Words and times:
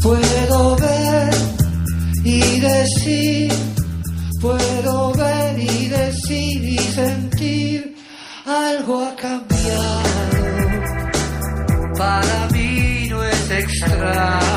Puedo 0.00 0.76
ver 0.76 1.34
y 2.22 2.60
decir, 2.60 3.52
puedo 4.40 5.12
ver 5.14 5.58
y 5.58 5.88
decir 5.88 6.64
y 6.64 6.78
sentir, 6.78 7.96
algo 8.46 9.04
ha 9.04 9.16
cambiado. 9.16 10.38
Para 11.96 12.48
mí 12.52 13.08
no 13.10 13.24
es 13.24 13.50
extraño. 13.50 14.47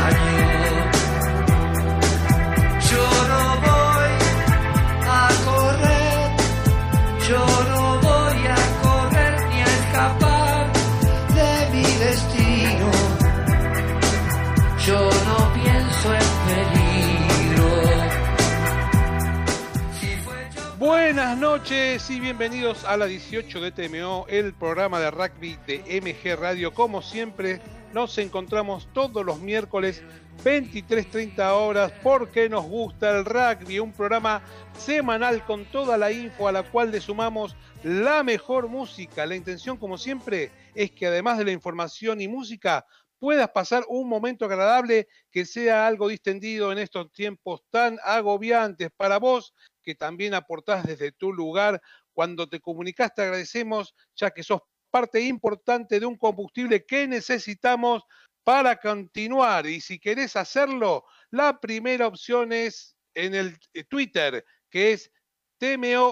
Buenas 21.31 21.49
noches 21.49 22.09
y 22.09 22.19
bienvenidos 22.19 22.83
a 22.83 22.97
la 22.97 23.05
18 23.05 23.61
de 23.61 23.71
TMO, 23.71 24.25
el 24.27 24.53
programa 24.53 24.99
de 24.99 25.11
rugby 25.11 25.57
de 25.65 26.01
MG 26.01 26.37
Radio. 26.37 26.73
Como 26.73 27.01
siempre, 27.01 27.61
nos 27.93 28.17
encontramos 28.17 28.89
todos 28.91 29.25
los 29.25 29.39
miércoles 29.39 30.03
23.30 30.43 31.39
horas 31.53 31.93
porque 32.03 32.49
nos 32.49 32.65
gusta 32.65 33.17
el 33.17 33.23
rugby, 33.23 33.79
un 33.79 33.93
programa 33.93 34.41
semanal 34.77 35.45
con 35.45 35.63
toda 35.71 35.97
la 35.97 36.11
info 36.11 36.49
a 36.49 36.51
la 36.51 36.63
cual 36.63 36.91
le 36.91 36.99
sumamos 36.99 37.55
la 37.81 38.23
mejor 38.23 38.67
música. 38.67 39.25
La 39.25 39.37
intención, 39.37 39.77
como 39.77 39.97
siempre, 39.97 40.51
es 40.75 40.91
que 40.91 41.07
además 41.07 41.37
de 41.37 41.45
la 41.45 41.51
información 41.53 42.19
y 42.19 42.27
música, 42.27 42.85
puedas 43.19 43.51
pasar 43.51 43.85
un 43.87 44.09
momento 44.09 44.43
agradable 44.45 45.07
que 45.31 45.45
sea 45.45 45.87
algo 45.87 46.09
distendido 46.09 46.73
en 46.73 46.79
estos 46.79 47.09
tiempos 47.13 47.61
tan 47.69 47.99
agobiantes 48.03 48.89
para 48.97 49.17
vos 49.17 49.53
que 49.81 49.95
también 49.95 50.33
aportás 50.33 50.85
desde 50.85 51.11
tu 51.11 51.33
lugar. 51.33 51.81
Cuando 52.13 52.47
te 52.47 52.59
comunicas 52.59 53.13
te 53.13 53.23
agradecemos, 53.23 53.93
ya 54.15 54.31
que 54.31 54.43
sos 54.43 54.61
parte 54.89 55.21
importante 55.21 55.99
de 55.99 56.05
un 56.05 56.17
combustible 56.17 56.85
que 56.85 57.07
necesitamos 57.07 58.03
para 58.43 58.75
continuar. 58.77 59.65
Y 59.67 59.81
si 59.81 59.99
querés 59.99 60.35
hacerlo, 60.35 61.05
la 61.29 61.59
primera 61.59 62.07
opción 62.07 62.51
es 62.51 62.95
en 63.13 63.35
el 63.35 63.57
eh, 63.73 63.83
Twitter, 63.83 64.45
que 64.69 64.93
es 64.93 65.11
TMO-radio. 65.59 66.09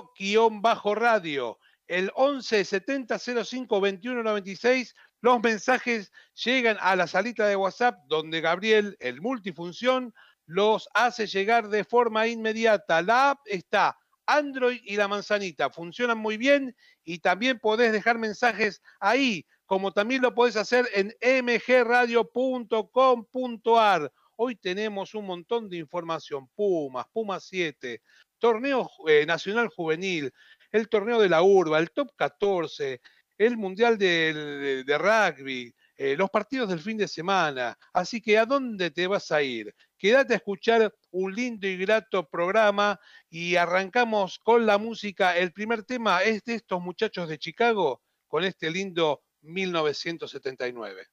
El 1.88 2.12
11 2.14 2.66
70 2.66 3.17
05 3.17 3.81
21 3.81 4.22
96 4.22 4.94
los 5.22 5.42
mensajes 5.42 6.12
llegan 6.34 6.78
a 6.80 6.95
la 6.95 7.08
salita 7.08 7.45
de 7.47 7.56
WhatsApp 7.56 8.00
donde 8.08 8.42
Gabriel, 8.42 8.95
el 9.00 9.22
multifunción, 9.22 10.14
los 10.50 10.89
hace 10.95 11.28
llegar 11.28 11.69
de 11.69 11.83
forma 11.83 12.25
inmediata. 12.25 13.03
La 13.03 13.30
app 13.31 13.42
está 13.45 13.95
Android 14.25 14.80
y 14.83 14.95
la 14.95 15.08
manzanita, 15.08 15.69
funcionan 15.69 16.17
muy 16.17 16.38
bien 16.38 16.75
y 17.03 17.19
también 17.19 17.59
podés 17.59 17.91
dejar 17.91 18.17
mensajes 18.17 18.81
ahí, 19.00 19.45
como 19.67 19.91
también 19.91 20.23
lo 20.23 20.33
podés 20.33 20.56
hacer 20.56 20.89
en 20.94 21.14
mgradio.com.ar. 21.45 24.11
Hoy 24.36 24.56
tenemos 24.56 25.14
un 25.14 25.28
montón 25.28 25.69
de 25.69 25.78
información, 25.78 26.47
Pumas, 26.56 27.06
Pumas 27.13 27.44
7, 27.44 28.02
torneo 28.39 28.89
eh, 29.08 29.28
nacional 29.28 29.67
juvenil, 29.67 30.34
el 30.72 30.89
torneo 30.89 31.22
de 31.22 31.30
la 31.30 31.44
urba, 31.44 31.78
el 31.78 31.91
top 31.91 32.09
14, 32.16 33.00
el 33.38 33.56
mundial 33.56 34.00
de 34.00 34.97
rugby, 34.97 35.75
eh, 36.02 36.16
los 36.16 36.30
partidos 36.30 36.69
del 36.69 36.80
fin 36.80 36.95
de 36.95 37.09
semana. 37.09 37.78
Así 37.92 38.22
que, 38.22 38.38
¿a 38.38 38.46
dónde 38.46 38.90
te 38.90 39.06
vas 39.06 39.34
a 39.34 39.41
ir? 39.41 39.75
Quédate 39.97 40.31
a 40.31 40.38
escuchar 40.38 40.96
un 41.12 41.35
lindo 41.35 41.68
y 41.68 41.75
grato 41.75 42.25
programa 42.25 42.97
y 43.29 43.57
arrancamos 43.57 44.40
con 44.40 44.66
la 44.66 44.78
música. 44.78 45.35
El 45.35 45.51
primer 45.51 45.84
tema 45.84 46.23
es 46.23 46.41
de 46.46 46.56
estos 46.56 46.81
muchachos 46.81 47.28
de 47.28 47.38
Chicago 47.38 48.01
con 48.29 48.46
este 48.46 48.72
lindo 48.72 49.23
1979. 49.41 51.07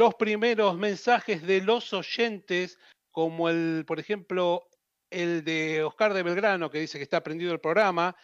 Los 0.00 0.14
primeros 0.14 0.78
mensajes 0.78 1.42
de 1.42 1.60
los 1.60 1.92
oyentes, 1.92 2.78
como 3.10 3.50
el, 3.50 3.84
por 3.86 4.00
ejemplo, 4.00 4.66
el 5.10 5.44
de 5.44 5.82
Oscar 5.82 6.14
de 6.14 6.22
Belgrano, 6.22 6.70
que 6.70 6.80
dice 6.80 6.96
que 6.96 7.02
está 7.02 7.18
aprendido 7.18 7.52
el 7.52 7.60
programa, 7.60 8.16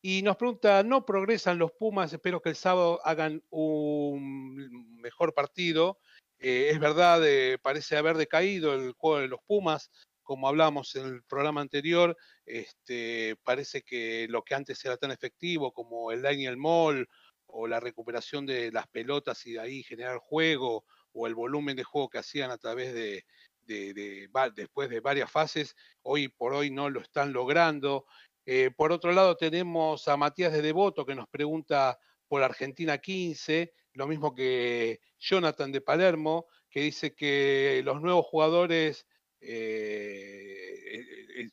y 0.00 0.22
nos 0.22 0.36
pregunta, 0.36 0.84
¿no 0.84 1.04
progresan 1.04 1.58
los 1.58 1.72
Pumas? 1.72 2.12
Espero 2.12 2.40
que 2.40 2.50
el 2.50 2.54
sábado 2.54 3.00
hagan 3.02 3.42
un 3.50 5.00
mejor 5.00 5.34
partido. 5.34 5.98
Eh, 6.38 6.68
es 6.70 6.78
verdad, 6.78 7.20
eh, 7.26 7.58
parece 7.60 7.96
haber 7.96 8.16
decaído 8.16 8.72
el 8.72 8.92
juego 8.92 9.18
de 9.18 9.26
los 9.26 9.40
Pumas, 9.44 9.90
como 10.22 10.46
hablábamos 10.46 10.94
en 10.94 11.06
el 11.06 11.24
programa 11.24 11.62
anterior, 11.62 12.16
este, 12.46 13.34
parece 13.42 13.82
que 13.82 14.28
lo 14.28 14.44
que 14.44 14.54
antes 14.54 14.84
era 14.84 14.96
tan 14.98 15.10
efectivo 15.10 15.72
como 15.72 16.12
el 16.12 16.22
Daniel 16.22 16.58
Moll 16.58 17.08
o 17.46 17.66
la 17.66 17.80
recuperación 17.80 18.46
de 18.46 18.70
las 18.70 18.86
pelotas 18.86 19.44
y 19.46 19.54
de 19.54 19.60
ahí 19.60 19.82
generar 19.82 20.18
juego 20.18 20.84
o 21.14 21.26
el 21.26 21.34
volumen 21.34 21.76
de 21.76 21.84
juego 21.84 22.10
que 22.10 22.18
hacían 22.18 22.50
a 22.50 22.58
través 22.58 22.92
de, 22.92 23.24
después 24.54 24.90
de 24.90 25.00
varias 25.00 25.30
fases, 25.30 25.74
hoy 26.02 26.28
por 26.28 26.52
hoy 26.52 26.70
no 26.70 26.90
lo 26.90 27.00
están 27.00 27.32
logrando. 27.32 28.06
Eh, 28.44 28.70
por 28.76 28.92
otro 28.92 29.12
lado 29.12 29.36
tenemos 29.36 30.06
a 30.08 30.16
Matías 30.16 30.52
de 30.52 30.60
Devoto 30.60 31.06
que 31.06 31.14
nos 31.14 31.28
pregunta 31.28 31.98
por 32.28 32.42
Argentina 32.42 32.98
15, 32.98 33.72
lo 33.94 34.06
mismo 34.06 34.34
que 34.34 35.00
Jonathan 35.18 35.72
de 35.72 35.80
Palermo, 35.80 36.46
que 36.68 36.80
dice 36.80 37.14
que 37.14 37.80
los 37.84 38.02
nuevos 38.02 38.26
jugadores 38.26 39.06
eh, 39.40 40.74
eh, 41.38 41.50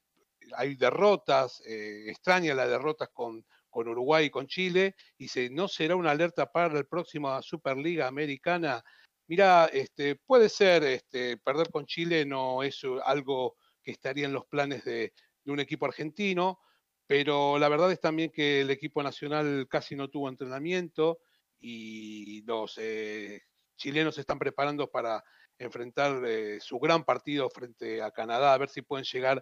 hay 0.57 0.75
derrotas, 0.75 1.61
extraña 1.65 2.53
las 2.55 2.67
derrotas 2.67 3.09
con, 3.13 3.45
con 3.69 3.87
Uruguay 3.87 4.25
y 4.25 4.29
con 4.29 4.47
Chile, 4.47 4.95
y 5.17 5.29
se, 5.29 5.49
no 5.49 5.67
será 5.67 5.95
una 5.95 6.11
alerta 6.11 6.51
para 6.51 6.77
el 6.77 6.85
próximo 6.87 7.41
Superliga 7.41 8.07
Americana. 8.07 8.83
Mira, 9.31 9.67
este, 9.71 10.17
puede 10.17 10.49
ser, 10.49 10.83
este, 10.83 11.37
perder 11.37 11.69
con 11.71 11.85
Chile 11.85 12.25
no 12.25 12.63
es 12.63 12.83
uh, 12.83 12.99
algo 13.05 13.55
que 13.81 13.91
estaría 13.91 14.25
en 14.25 14.33
los 14.33 14.45
planes 14.45 14.83
de, 14.83 15.13
un 15.45 15.61
equipo 15.61 15.85
argentino, 15.85 16.59
pero 17.07 17.57
la 17.57 17.69
verdad 17.69 17.93
es 17.93 18.01
también 18.01 18.29
que 18.29 18.59
el 18.59 18.69
equipo 18.69 19.01
nacional 19.01 19.67
casi 19.69 19.95
no 19.95 20.09
tuvo 20.09 20.27
entrenamiento 20.27 21.19
y 21.61 22.41
los 22.41 22.77
eh, 22.77 23.43
chilenos 23.77 24.15
se 24.15 24.21
están 24.21 24.37
preparando 24.37 24.91
para 24.91 25.23
enfrentar 25.57 26.25
eh, 26.25 26.59
su 26.59 26.77
gran 26.79 27.05
partido 27.05 27.49
frente 27.49 28.01
a 28.01 28.11
Canadá, 28.11 28.53
a 28.53 28.57
ver 28.57 28.67
si 28.67 28.81
pueden 28.81 29.05
llegar 29.05 29.41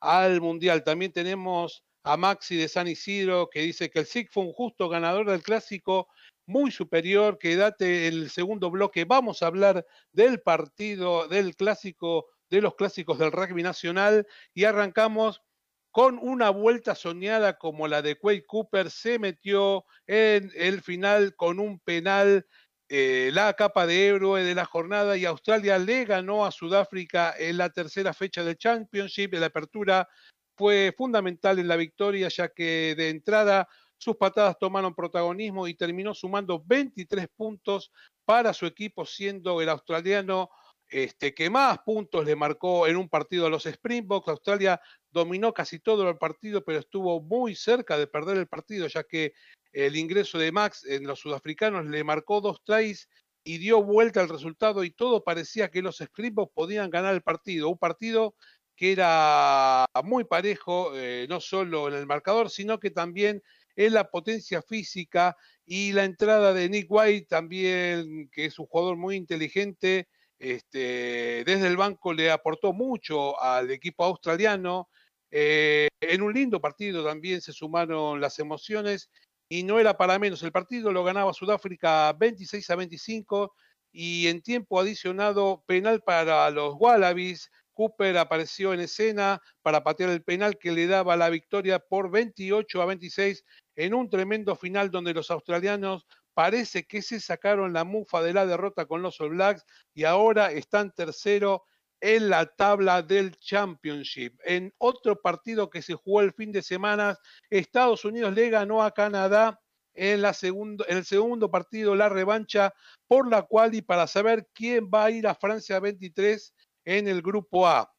al 0.00 0.40
Mundial. 0.40 0.82
También 0.82 1.12
tenemos 1.12 1.84
a 2.02 2.16
Maxi 2.16 2.56
de 2.56 2.66
San 2.66 2.88
Isidro 2.88 3.48
que 3.48 3.60
dice 3.60 3.88
que 3.88 4.00
el 4.00 4.06
SIC 4.06 4.32
fue 4.32 4.42
un 4.42 4.52
justo 4.52 4.88
ganador 4.88 5.30
del 5.30 5.44
clásico, 5.44 6.08
muy 6.48 6.70
superior, 6.70 7.38
que 7.38 7.56
date 7.56 8.08
el 8.08 8.30
segundo 8.30 8.70
bloque. 8.70 9.04
Vamos 9.04 9.42
a 9.42 9.46
hablar 9.46 9.86
del 10.12 10.40
partido, 10.40 11.28
del 11.28 11.54
clásico, 11.54 12.26
de 12.48 12.62
los 12.62 12.74
clásicos 12.74 13.18
del 13.18 13.32
rugby 13.32 13.62
nacional 13.62 14.26
y 14.54 14.64
arrancamos 14.64 15.42
con 15.90 16.18
una 16.18 16.48
vuelta 16.50 16.94
soñada 16.94 17.58
como 17.58 17.86
la 17.86 18.02
de 18.02 18.16
Quade 18.18 18.46
Cooper, 18.46 18.90
se 18.90 19.18
metió 19.18 19.84
en 20.06 20.50
el 20.54 20.80
final 20.80 21.34
con 21.36 21.60
un 21.60 21.80
penal 21.80 22.46
eh, 22.88 23.30
la 23.34 23.52
capa 23.52 23.86
de 23.86 24.06
héroe 24.06 24.42
de 24.42 24.54
la 24.54 24.64
jornada 24.64 25.18
y 25.18 25.26
Australia 25.26 25.78
le 25.78 26.06
ganó 26.06 26.46
a 26.46 26.50
Sudáfrica 26.50 27.34
en 27.38 27.58
la 27.58 27.68
tercera 27.68 28.14
fecha 28.14 28.42
del 28.42 28.56
Championship. 28.56 29.34
La 29.34 29.46
apertura 29.46 30.08
fue 30.56 30.94
fundamental 30.96 31.58
en 31.58 31.68
la 31.68 31.76
victoria 31.76 32.28
ya 32.28 32.48
que 32.48 32.94
de 32.96 33.10
entrada 33.10 33.68
sus 33.98 34.16
patadas 34.16 34.58
tomaron 34.58 34.94
protagonismo 34.94 35.66
y 35.68 35.74
terminó 35.74 36.14
sumando 36.14 36.62
23 36.64 37.26
puntos 37.36 37.92
para 38.24 38.54
su 38.54 38.66
equipo, 38.66 39.04
siendo 39.04 39.60
el 39.60 39.68
australiano 39.68 40.50
este, 40.90 41.34
que 41.34 41.50
más 41.50 41.78
puntos 41.80 42.24
le 42.24 42.34
marcó 42.34 42.86
en 42.86 42.96
un 42.96 43.08
partido 43.08 43.46
a 43.46 43.50
los 43.50 43.66
Springboks. 43.66 44.28
Australia 44.28 44.80
dominó 45.10 45.52
casi 45.52 45.80
todo 45.80 46.08
el 46.08 46.16
partido, 46.16 46.64
pero 46.64 46.78
estuvo 46.78 47.20
muy 47.20 47.54
cerca 47.54 47.98
de 47.98 48.06
perder 48.06 48.38
el 48.38 48.46
partido, 48.46 48.86
ya 48.86 49.02
que 49.02 49.34
el 49.72 49.96
ingreso 49.96 50.38
de 50.38 50.52
Max 50.52 50.84
en 50.86 51.06
los 51.06 51.20
sudafricanos 51.20 51.86
le 51.86 52.04
marcó 52.04 52.40
dos 52.40 52.62
tries 52.64 53.08
y 53.44 53.58
dio 53.58 53.82
vuelta 53.82 54.20
al 54.20 54.28
resultado 54.28 54.82
y 54.84 54.90
todo 54.90 55.24
parecía 55.24 55.70
que 55.70 55.82
los 55.82 56.00
Springboks 56.00 56.52
podían 56.54 56.90
ganar 56.90 57.14
el 57.14 57.22
partido. 57.22 57.68
Un 57.68 57.78
partido 57.78 58.34
que 58.76 58.92
era 58.92 59.86
muy 60.04 60.24
parejo, 60.24 60.92
eh, 60.94 61.26
no 61.28 61.40
solo 61.40 61.88
en 61.88 61.94
el 61.94 62.06
marcador, 62.06 62.48
sino 62.48 62.78
que 62.78 62.90
también 62.90 63.42
en 63.78 63.94
la 63.94 64.10
potencia 64.10 64.60
física 64.60 65.36
y 65.64 65.92
la 65.92 66.04
entrada 66.04 66.52
de 66.52 66.68
Nick 66.68 66.86
White 66.90 67.28
también, 67.30 68.28
que 68.32 68.46
es 68.46 68.58
un 68.58 68.66
jugador 68.66 68.96
muy 68.96 69.14
inteligente, 69.14 70.08
este, 70.36 71.44
desde 71.46 71.68
el 71.68 71.76
banco 71.76 72.12
le 72.12 72.32
aportó 72.32 72.72
mucho 72.72 73.40
al 73.40 73.70
equipo 73.70 74.04
australiano. 74.04 74.88
Eh, 75.30 75.86
en 76.00 76.22
un 76.22 76.34
lindo 76.34 76.60
partido 76.60 77.04
también 77.04 77.40
se 77.40 77.52
sumaron 77.52 78.20
las 78.20 78.40
emociones 78.40 79.10
y 79.48 79.62
no 79.62 79.78
era 79.78 79.96
para 79.96 80.18
menos. 80.18 80.42
El 80.42 80.50
partido 80.50 80.90
lo 80.90 81.04
ganaba 81.04 81.32
Sudáfrica 81.32 82.12
26 82.14 82.68
a 82.70 82.74
25 82.74 83.54
y 83.92 84.26
en 84.26 84.42
tiempo 84.42 84.80
adicionado 84.80 85.62
penal 85.68 86.02
para 86.02 86.50
los 86.50 86.74
Wallabies. 86.76 87.48
Cooper 87.74 88.18
apareció 88.18 88.74
en 88.74 88.80
escena 88.80 89.40
para 89.62 89.84
patear 89.84 90.10
el 90.10 90.24
penal 90.24 90.58
que 90.58 90.72
le 90.72 90.88
daba 90.88 91.16
la 91.16 91.30
victoria 91.30 91.78
por 91.78 92.10
28 92.10 92.82
a 92.82 92.86
26 92.86 93.44
en 93.78 93.94
un 93.94 94.10
tremendo 94.10 94.56
final 94.56 94.90
donde 94.90 95.14
los 95.14 95.30
australianos 95.30 96.04
parece 96.34 96.84
que 96.84 97.00
se 97.00 97.20
sacaron 97.20 97.72
la 97.72 97.84
mufa 97.84 98.20
de 98.22 98.32
la 98.32 98.44
derrota 98.44 98.86
con 98.86 99.02
los 99.02 99.20
All 99.20 99.30
Blacks 99.30 99.64
y 99.94 100.02
ahora 100.02 100.50
están 100.50 100.92
tercero 100.92 101.62
en 102.00 102.28
la 102.28 102.46
tabla 102.46 103.02
del 103.02 103.36
Championship. 103.36 104.36
En 104.44 104.74
otro 104.78 105.20
partido 105.20 105.70
que 105.70 105.80
se 105.80 105.94
jugó 105.94 106.22
el 106.22 106.32
fin 106.32 106.50
de 106.50 106.62
semana, 106.62 107.16
Estados 107.50 108.04
Unidos 108.04 108.34
le 108.34 108.50
ganó 108.50 108.82
a 108.82 108.90
Canadá 108.90 109.60
en, 109.94 110.24
en 110.24 110.96
el 110.96 111.04
segundo 111.04 111.48
partido, 111.48 111.94
la 111.94 112.08
revancha 112.08 112.74
por 113.06 113.30
la 113.30 113.42
cual 113.42 113.76
y 113.76 113.82
para 113.82 114.08
saber 114.08 114.48
quién 114.52 114.90
va 114.92 115.04
a 115.04 115.10
ir 115.12 115.28
a 115.28 115.36
Francia 115.36 115.78
23 115.78 116.52
en 116.84 117.06
el 117.06 117.22
grupo 117.22 117.68
A. 117.68 117.94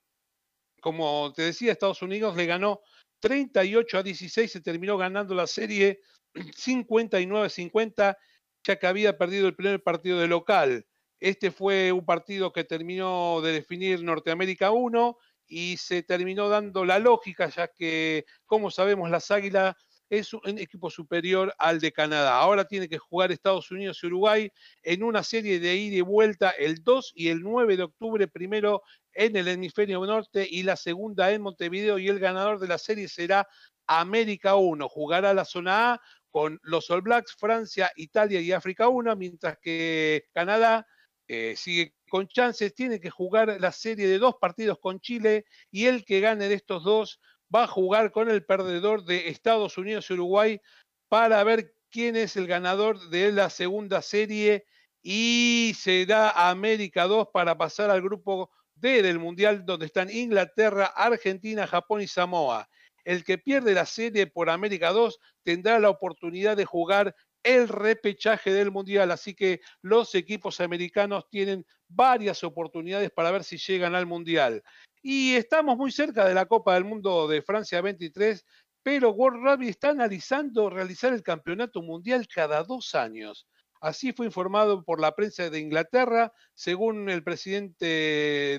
Como 0.81 1.31
te 1.33 1.43
decía, 1.43 1.71
Estados 1.71 2.01
Unidos 2.01 2.35
le 2.35 2.45
ganó 2.47 2.81
38 3.19 3.97
a 3.97 4.03
16, 4.03 4.51
se 4.51 4.61
terminó 4.61 4.97
ganando 4.97 5.35
la 5.35 5.47
serie 5.47 6.01
59-50, 6.33 8.17
ya 8.63 8.75
que 8.77 8.87
había 8.87 9.17
perdido 9.17 9.47
el 9.47 9.55
primer 9.55 9.81
partido 9.81 10.19
de 10.19 10.27
local. 10.27 10.85
Este 11.19 11.51
fue 11.51 11.91
un 11.91 12.05
partido 12.05 12.53
que 12.53 12.63
terminó 12.63 13.41
de 13.41 13.51
definir 13.51 14.03
Norteamérica 14.03 14.71
1 14.71 15.17
y 15.47 15.77
se 15.77 16.03
terminó 16.03 16.47
dando 16.47 16.85
la 16.85 16.99
lógica, 16.99 17.49
ya 17.49 17.67
que, 17.67 18.25
como 18.45 18.71
sabemos, 18.71 19.09
las 19.09 19.31
Águilas 19.31 19.75
es 20.09 20.33
un 20.33 20.57
equipo 20.57 20.89
superior 20.89 21.53
al 21.57 21.79
de 21.79 21.91
Canadá. 21.91 22.39
Ahora 22.39 22.65
tiene 22.65 22.89
que 22.89 22.97
jugar 22.97 23.31
Estados 23.31 23.69
Unidos 23.71 23.99
y 24.01 24.07
Uruguay 24.07 24.51
en 24.83 25.03
una 25.03 25.23
serie 25.23 25.59
de 25.59 25.75
ida 25.75 25.97
y 25.97 26.01
vuelta 26.01 26.49
el 26.51 26.83
2 26.83 27.13
y 27.15 27.29
el 27.29 27.41
9 27.41 27.77
de 27.77 27.83
octubre, 27.83 28.27
primero 28.27 28.81
en 29.13 29.35
el 29.35 29.47
hemisferio 29.47 30.05
norte 30.05 30.47
y 30.49 30.63
la 30.63 30.75
segunda 30.75 31.31
en 31.31 31.41
Montevideo 31.41 31.99
y 31.99 32.07
el 32.07 32.19
ganador 32.19 32.59
de 32.59 32.67
la 32.67 32.77
serie 32.77 33.07
será 33.07 33.47
América 33.85 34.55
1. 34.55 34.87
Jugará 34.89 35.33
la 35.33 35.45
zona 35.45 35.93
A 35.93 36.01
con 36.31 36.59
los 36.63 36.89
All 36.89 37.01
Blacks, 37.01 37.35
Francia, 37.37 37.91
Italia 37.95 38.39
y 38.39 38.51
África 38.51 38.87
1, 38.87 39.15
mientras 39.15 39.57
que 39.59 40.25
Canadá 40.33 40.85
eh, 41.27 41.55
sigue 41.55 41.93
con 42.09 42.27
chances, 42.27 42.73
tiene 42.73 42.99
que 42.99 43.09
jugar 43.09 43.57
la 43.59 43.71
serie 43.71 44.07
de 44.07 44.17
dos 44.17 44.35
partidos 44.41 44.79
con 44.79 44.99
Chile 44.99 45.45
y 45.71 45.85
el 45.85 46.03
que 46.05 46.19
gane 46.19 46.47
de 46.47 46.55
estos 46.55 46.83
dos 46.83 47.19
va 47.53 47.63
a 47.63 47.67
jugar 47.67 48.11
con 48.11 48.29
el 48.29 48.45
perdedor 48.45 49.05
de 49.05 49.29
Estados 49.29 49.77
Unidos 49.77 50.09
y 50.09 50.13
Uruguay 50.13 50.61
para 51.07 51.43
ver 51.43 51.73
quién 51.89 52.15
es 52.15 52.35
el 52.35 52.47
ganador 52.47 53.09
de 53.09 53.31
la 53.31 53.49
segunda 53.49 54.01
serie 54.01 54.65
y 55.01 55.73
será 55.77 56.49
América 56.49 57.07
2 57.07 57.29
para 57.33 57.57
pasar 57.57 57.89
al 57.89 58.01
grupo 58.01 58.51
D 58.75 59.01
del 59.01 59.19
Mundial 59.19 59.65
donde 59.65 59.87
están 59.87 60.09
Inglaterra, 60.09 60.85
Argentina, 60.85 61.67
Japón 61.67 62.01
y 62.01 62.07
Samoa. 62.07 62.69
El 63.03 63.23
que 63.23 63.37
pierde 63.37 63.73
la 63.73 63.85
serie 63.85 64.27
por 64.27 64.49
América 64.49 64.91
2 64.91 65.19
tendrá 65.43 65.79
la 65.79 65.89
oportunidad 65.89 66.55
de 66.55 66.65
jugar 66.65 67.15
el 67.43 67.67
repechaje 67.67 68.51
del 68.51 68.71
Mundial. 68.71 69.11
Así 69.11 69.33
que 69.33 69.61
los 69.81 70.13
equipos 70.15 70.59
americanos 70.59 71.27
tienen 71.29 71.65
varias 71.87 72.43
oportunidades 72.43 73.09
para 73.11 73.31
ver 73.31 73.43
si 73.43 73.57
llegan 73.57 73.95
al 73.95 74.05
Mundial. 74.05 74.63
Y 75.01 75.35
estamos 75.35 75.77
muy 75.77 75.91
cerca 75.91 76.25
de 76.25 76.33
la 76.33 76.45
Copa 76.45 76.73
del 76.73 76.83
Mundo 76.83 77.27
de 77.27 77.41
Francia 77.41 77.81
23, 77.81 78.45
pero 78.83 79.11
World 79.11 79.43
Rugby 79.43 79.69
está 79.69 79.89
analizando 79.89 80.69
realizar 80.69 81.13
el 81.13 81.23
campeonato 81.23 81.81
mundial 81.81 82.27
cada 82.27 82.63
dos 82.63 82.95
años. 82.95 83.47
Así 83.79 84.11
fue 84.11 84.25
informado 84.25 84.83
por 84.83 84.99
la 84.99 85.15
prensa 85.15 85.49
de 85.49 85.59
Inglaterra, 85.59 86.33
según 86.53 87.09
el 87.09 87.23
presidente 87.23 87.85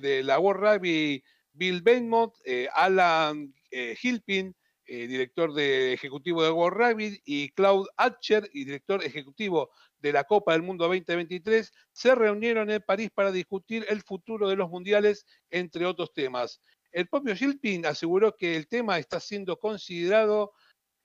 de 0.00 0.22
la 0.24 0.38
World 0.38 0.62
Rugby, 0.62 1.22
Bill 1.52 1.82
Benmont, 1.82 2.32
eh, 2.44 2.68
Alan 2.72 3.52
eh, 3.70 3.94
Hilpin, 4.00 4.56
eh, 4.86 5.06
director 5.06 5.52
de, 5.52 5.92
ejecutivo 5.92 6.42
de 6.42 6.50
World 6.50 6.78
Rugby, 6.78 7.20
y 7.26 7.50
Claude 7.50 7.88
Atcher, 7.98 8.48
y 8.54 8.64
director 8.64 9.04
ejecutivo 9.04 9.70
de 10.00 10.12
la 10.12 10.24
Copa 10.24 10.52
del 10.52 10.62
Mundo 10.62 10.86
2023, 10.86 11.72
se 11.92 12.14
reunieron 12.14 12.70
en 12.70 12.82
París 12.82 13.10
para 13.14 13.32
discutir 13.32 13.86
el 13.88 14.02
futuro 14.02 14.48
de 14.48 14.56
los 14.56 14.70
mundiales, 14.70 15.26
entre 15.50 15.86
otros 15.86 16.12
temas. 16.12 16.60
El 16.92 17.08
propio 17.08 17.36
Gilpin 17.36 17.86
aseguró 17.86 18.34
que 18.36 18.56
el 18.56 18.66
tema 18.66 18.98
está 18.98 19.20
siendo 19.20 19.58
considerado 19.58 20.52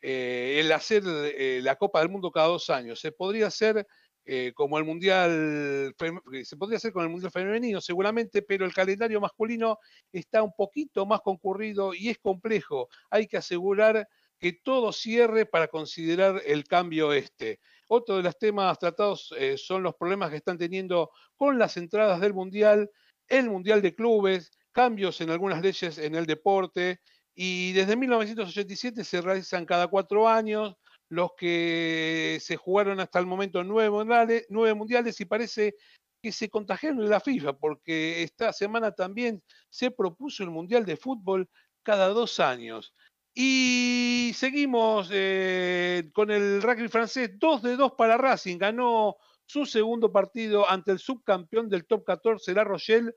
eh, 0.02 0.60
el 0.60 0.72
hacer 0.72 1.04
eh, 1.06 1.60
la 1.64 1.76
Copa 1.76 2.00
del 2.00 2.10
Mundo 2.10 2.32
cada 2.32 2.48
dos 2.48 2.70
años. 2.70 3.00
Se 3.00 3.12
podría 3.12 3.48
hacer 3.48 3.86
eh, 4.28 4.54
como 4.56 4.80
el 4.80 4.84
Mundial, 4.84 5.96
se 6.44 6.58
podría 6.58 6.78
hacer 6.78 6.92
con 6.92 7.04
el 7.04 7.10
Mundial 7.10 7.32
Femenino 7.32 7.80
seguramente, 7.80 8.42
pero 8.42 8.66
el 8.66 8.74
calendario 8.74 9.22
masculino 9.22 9.78
está 10.12 10.42
un 10.42 10.54
poquito 10.56 11.06
más 11.06 11.22
concurrido 11.22 11.94
y 11.94 12.10
es 12.10 12.18
complejo. 12.18 12.90
Hay 13.12 13.28
que 13.28 13.38
asegurar 13.38 14.08
que 14.40 14.54
todo 14.54 14.92
cierre 14.92 15.46
para 15.46 15.68
considerar 15.68 16.42
el 16.46 16.66
cambio 16.66 17.14
este. 17.14 17.60
Otro 17.88 18.18
de 18.18 18.24
los 18.24 18.38
temas 18.38 18.78
tratados 18.80 19.34
eh, 19.38 19.58
son 19.58 19.84
los 19.84 19.96
problemas 19.96 20.30
que 20.30 20.38
están 20.38 20.58
teniendo 20.58 21.12
con 21.36 21.60
las 21.60 21.78
entradas 21.78 22.20
del 22.20 22.34
Mundial, 22.34 22.90
el 23.28 23.50
Mundial 23.50 23.82
de 23.82 23.96
Clubes, 23.96 24.52
cambios 24.72 25.22
en 25.22 25.30
algunas 25.30 25.62
leyes 25.62 25.98
en 25.98 26.16
el 26.16 26.26
deporte 26.26 27.00
y 27.34 27.74
desde 27.74 27.96
1987 27.96 29.04
se 29.04 29.22
realizan 29.22 29.66
cada 29.66 29.88
cuatro 29.88 30.28
años 30.28 30.76
los 31.10 31.32
que 31.38 32.40
se 32.42 32.56
jugaron 32.58 33.00
hasta 33.00 33.20
el 33.20 33.26
momento 33.26 33.64
nueve 33.64 33.90
mundiales, 33.90 34.46
nueve 34.50 34.74
mundiales 34.74 35.20
y 35.22 35.26
parece 35.26 35.76
que 36.22 36.32
se 36.32 36.50
contagiaron 36.50 37.00
de 37.00 37.08
la 37.08 37.20
FIFA, 37.20 37.54
porque 37.54 38.24
esta 38.24 38.52
semana 38.52 38.92
también 38.92 39.44
se 39.70 39.92
propuso 39.92 40.44
el 40.44 40.50
Mundial 40.50 40.84
de 40.86 40.98
Fútbol 40.98 41.48
cada 41.84 42.08
dos 42.10 42.40
años. 42.40 42.94
Y 43.38 44.32
seguimos 44.34 45.10
eh, 45.12 46.10
con 46.14 46.32
el 46.32 46.62
rugby 46.62 46.88
francés, 46.88 47.32
2 47.38 47.62
de 47.64 47.76
2 47.76 47.92
para 47.98 48.18
Racing, 48.18 48.58
ganó 48.58 49.18
su 49.46 49.66
segundo 49.66 50.10
partido 50.10 50.70
ante 50.70 50.94
el 50.94 51.00
subcampeón 51.00 51.68
del 51.68 51.86
top 51.86 52.06
14, 52.06 52.54
La 52.54 52.64
Rochelle, 52.64 53.12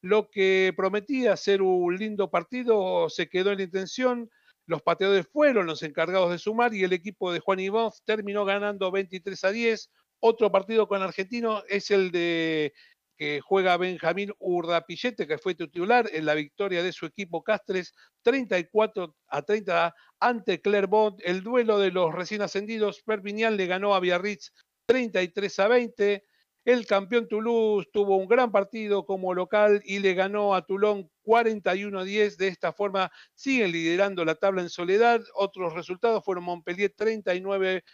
lo 0.00 0.30
que 0.30 0.72
prometía 0.76 1.36
ser 1.36 1.60
un 1.60 1.96
lindo 1.96 2.30
partido 2.30 3.08
se 3.08 3.28
quedó 3.28 3.50
en 3.50 3.58
la 3.58 3.64
intención, 3.64 4.30
los 4.66 4.80
pateadores 4.80 5.26
fueron 5.26 5.66
los 5.66 5.82
encargados 5.82 6.30
de 6.30 6.38
sumar 6.38 6.72
y 6.72 6.84
el 6.84 6.92
equipo 6.92 7.32
de 7.32 7.40
Juan 7.40 7.58
Ibáñez 7.58 8.02
terminó 8.04 8.44
ganando 8.44 8.92
23 8.92 9.44
a 9.44 9.50
10. 9.50 9.90
Otro 10.20 10.50
partido 10.50 10.88
con 10.88 11.02
argentino 11.02 11.62
es 11.68 11.90
el 11.90 12.10
de 12.10 12.72
que 13.16 13.40
juega 13.40 13.76
Benjamín 13.76 14.32
Urdapillete, 14.38 15.26
que 15.26 15.38
fue 15.38 15.54
titular 15.54 16.08
en 16.12 16.26
la 16.26 16.34
victoria 16.34 16.82
de 16.82 16.92
su 16.92 17.06
equipo 17.06 17.42
Castres, 17.42 17.94
34 18.22 19.14
a 19.28 19.42
30 19.42 19.94
ante 20.20 20.60
Clermont. 20.60 21.20
El 21.24 21.42
duelo 21.42 21.78
de 21.78 21.90
los 21.90 22.14
recién 22.14 22.42
ascendidos, 22.42 23.02
Perpignan 23.02 23.56
le 23.56 23.66
ganó 23.66 23.94
a 23.94 24.00
Biarritz 24.00 24.52
33 24.86 25.58
a 25.60 25.68
20. 25.68 26.24
El 26.64 26.86
campeón 26.86 27.28
Toulouse 27.28 27.88
tuvo 27.92 28.16
un 28.16 28.26
gran 28.26 28.50
partido 28.50 29.04
como 29.04 29.34
local 29.34 29.82
y 29.84 29.98
le 29.98 30.14
ganó 30.14 30.54
a 30.54 30.64
Toulon 30.64 31.10
41 31.22 31.98
a 31.98 32.04
10. 32.04 32.38
De 32.38 32.48
esta 32.48 32.72
forma 32.72 33.12
siguen 33.34 33.70
liderando 33.70 34.24
la 34.24 34.34
tabla 34.34 34.62
en 34.62 34.70
soledad. 34.70 35.20
Otros 35.34 35.74
resultados 35.74 36.24
fueron 36.24 36.44
Montpellier 36.44 36.90
39, 36.96 37.84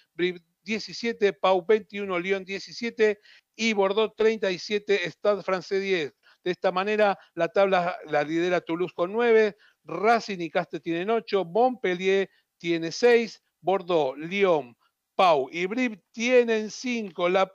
17, 0.63 1.33
Pau 1.33 1.65
21, 1.67 2.19
Lyon 2.19 2.45
17 2.45 3.19
y 3.57 3.73
Bordeaux 3.73 4.13
37, 4.17 5.05
Stade 5.11 5.43
Francés 5.43 5.83
10. 5.83 6.13
De 6.43 6.51
esta 6.51 6.73
manera, 6.73 7.19
la 7.35 7.49
tabla 7.49 7.99
la 8.07 8.23
lidera 8.23 8.61
Toulouse 8.61 8.95
con 8.95 9.13
9, 9.13 9.57
Racing 9.85 10.41
y 10.41 10.51
Castres 10.51 10.83
tienen 10.83 11.11
8, 11.11 11.45
Montpellier 11.45 12.31
tiene 12.59 12.93
6, 12.93 13.43
Bordeaux, 13.61 14.17
Lyon, 14.17 14.77
Pau 15.15 15.49
y 15.53 15.67
Brive 15.67 16.03
tienen 16.13 16.71
5. 16.71 17.29
La 17.29 17.53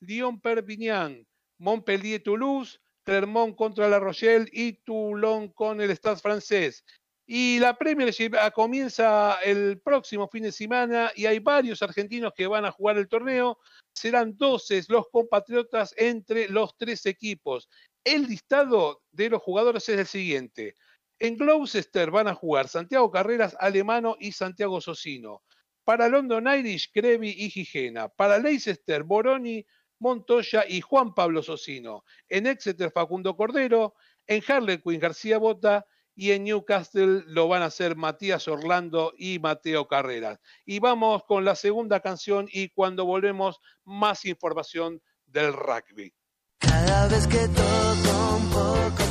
Lyon 0.00 0.40
Perpignan, 0.40 1.24
Montpellier 1.58 2.22
Toulouse, 2.22 2.80
Clermont 3.04 3.54
contra 3.54 3.88
La 3.88 4.00
Rochelle 4.00 4.48
y 4.52 4.72
Toulon 4.84 5.48
con 5.52 5.80
el 5.80 5.90
Stade 5.92 6.16
francés. 6.16 6.84
Y 7.28 7.58
la 7.58 7.76
Premiership 7.76 8.30
comienza 8.54 9.38
el 9.42 9.80
próximo 9.80 10.28
fin 10.28 10.44
de 10.44 10.52
semana 10.52 11.10
y 11.16 11.26
hay 11.26 11.40
varios 11.40 11.82
argentinos 11.82 12.32
que 12.36 12.46
van 12.46 12.64
a 12.64 12.70
jugar 12.70 12.98
el 12.98 13.08
torneo. 13.08 13.58
Serán 13.92 14.36
12 14.36 14.84
los 14.88 15.08
compatriotas 15.10 15.92
entre 15.96 16.48
los 16.48 16.76
tres 16.76 17.04
equipos. 17.04 17.68
El 18.04 18.28
listado 18.28 19.02
de 19.10 19.30
los 19.30 19.42
jugadores 19.42 19.88
es 19.88 19.98
el 19.98 20.06
siguiente. 20.06 20.76
En 21.18 21.36
Gloucester 21.36 22.12
van 22.12 22.28
a 22.28 22.34
jugar 22.34 22.68
Santiago 22.68 23.10
Carreras, 23.10 23.56
Alemano 23.58 24.16
y 24.20 24.30
Santiago 24.30 24.80
Socino. 24.80 25.42
Para 25.82 26.08
London 26.08 26.46
Irish, 26.46 26.92
Crevi 26.92 27.30
y 27.30 27.50
Gigena. 27.50 28.08
Para 28.08 28.38
Leicester, 28.38 29.02
Boroni, 29.02 29.66
Montoya 29.98 30.64
y 30.68 30.80
Juan 30.80 31.12
Pablo 31.12 31.42
Socino. 31.42 32.04
En 32.28 32.46
Exeter, 32.46 32.92
Facundo 32.92 33.34
Cordero. 33.34 33.94
En 34.28 34.42
Harlequin, 34.46 35.00
García 35.00 35.38
Bota 35.38 35.84
y 36.16 36.32
en 36.32 36.44
Newcastle 36.44 37.22
lo 37.26 37.46
van 37.46 37.62
a 37.62 37.66
hacer 37.66 37.94
Matías 37.94 38.48
Orlando 38.48 39.12
y 39.16 39.38
Mateo 39.38 39.86
Carreras. 39.86 40.40
Y 40.64 40.80
vamos 40.80 41.22
con 41.24 41.44
la 41.44 41.54
segunda 41.54 42.00
canción 42.00 42.48
y 42.50 42.70
cuando 42.70 43.04
volvemos 43.04 43.60
más 43.84 44.24
información 44.24 45.00
del 45.26 45.52
rugby. 45.52 46.12
Cada 46.58 47.06
vez 47.08 47.26
que 47.26 47.46
toco 47.48 48.36
un 48.36 48.50
poco 48.50 49.05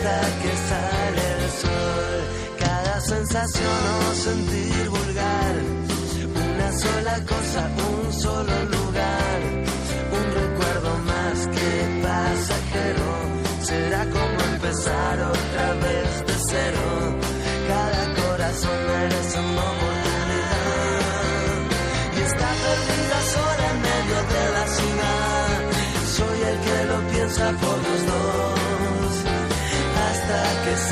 que 0.00 0.52
sale 0.68 1.24
el 1.36 1.50
sol. 1.62 2.20
Cada 2.58 3.00
sensación 3.00 3.80
o 4.10 4.14
sentir 4.14 4.88
vulgar, 4.88 5.54
una 6.34 6.72
sola 6.72 7.16
cosa, 7.26 7.70
un 7.90 8.12
solo 8.12 8.64
lugar, 8.64 8.79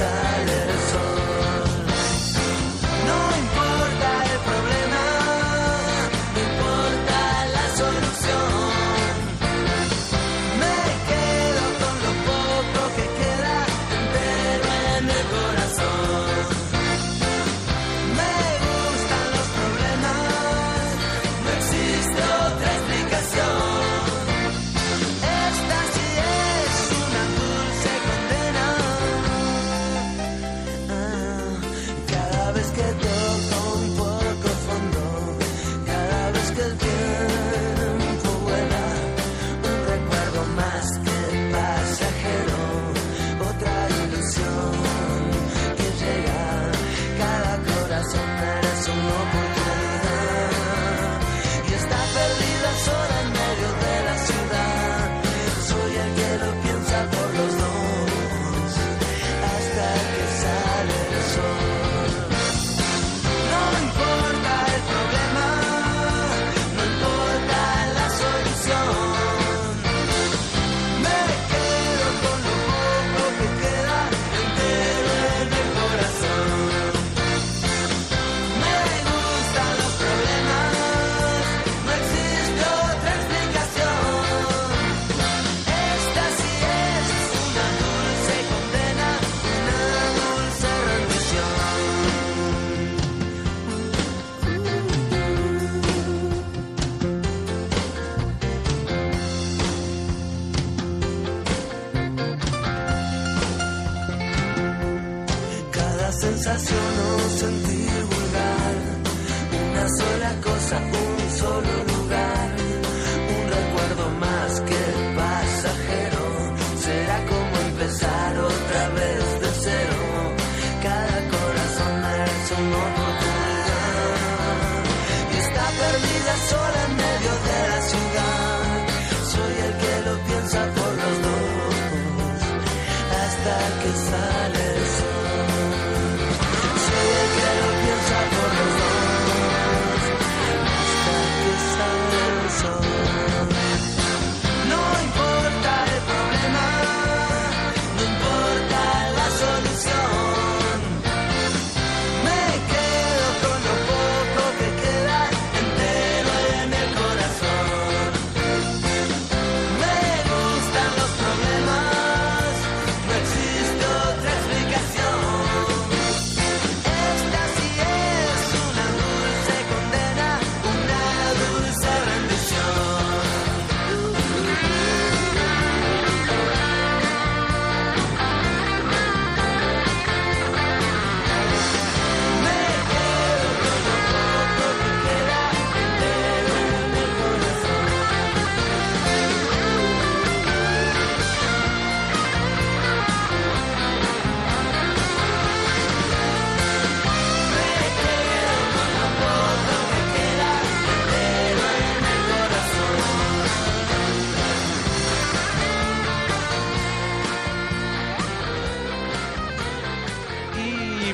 hasta 0.01 0.28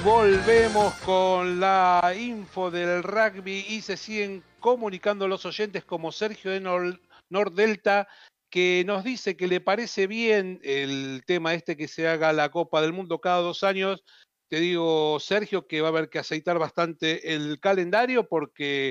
volvemos 0.05 0.93
con 0.97 1.59
la 1.59 2.13
info 2.15 2.71
del 2.71 3.03
rugby 3.03 3.65
y 3.71 3.81
se 3.81 3.97
siguen 3.97 4.45
comunicando 4.61 5.27
los 5.27 5.47
oyentes 5.47 5.83
como 5.85 6.13
Sergio 6.13 6.51
de 6.51 6.61
Nor- 6.61 7.01
Nordelta 7.31 8.07
que 8.51 8.85
nos 8.87 9.03
dice 9.03 9.35
que 9.35 9.49
le 9.49 9.63
parece 9.63 10.07
bien 10.07 10.61
el 10.63 11.23
tema 11.27 11.55
este 11.55 11.77
que 11.77 11.89
se 11.89 12.07
haga 12.07 12.35
la 12.35 12.51
Copa 12.51 12.83
del 12.83 12.93
Mundo 12.93 13.19
cada 13.19 13.39
dos 13.41 13.65
años. 13.65 14.05
Te 14.49 14.61
digo, 14.61 15.19
Sergio, 15.21 15.67
que 15.67 15.81
va 15.81 15.89
a 15.89 15.91
haber 15.91 16.11
que 16.11 16.19
aceitar 16.19 16.59
bastante 16.59 17.35
el 17.35 17.59
calendario 17.59 18.29
porque 18.29 18.91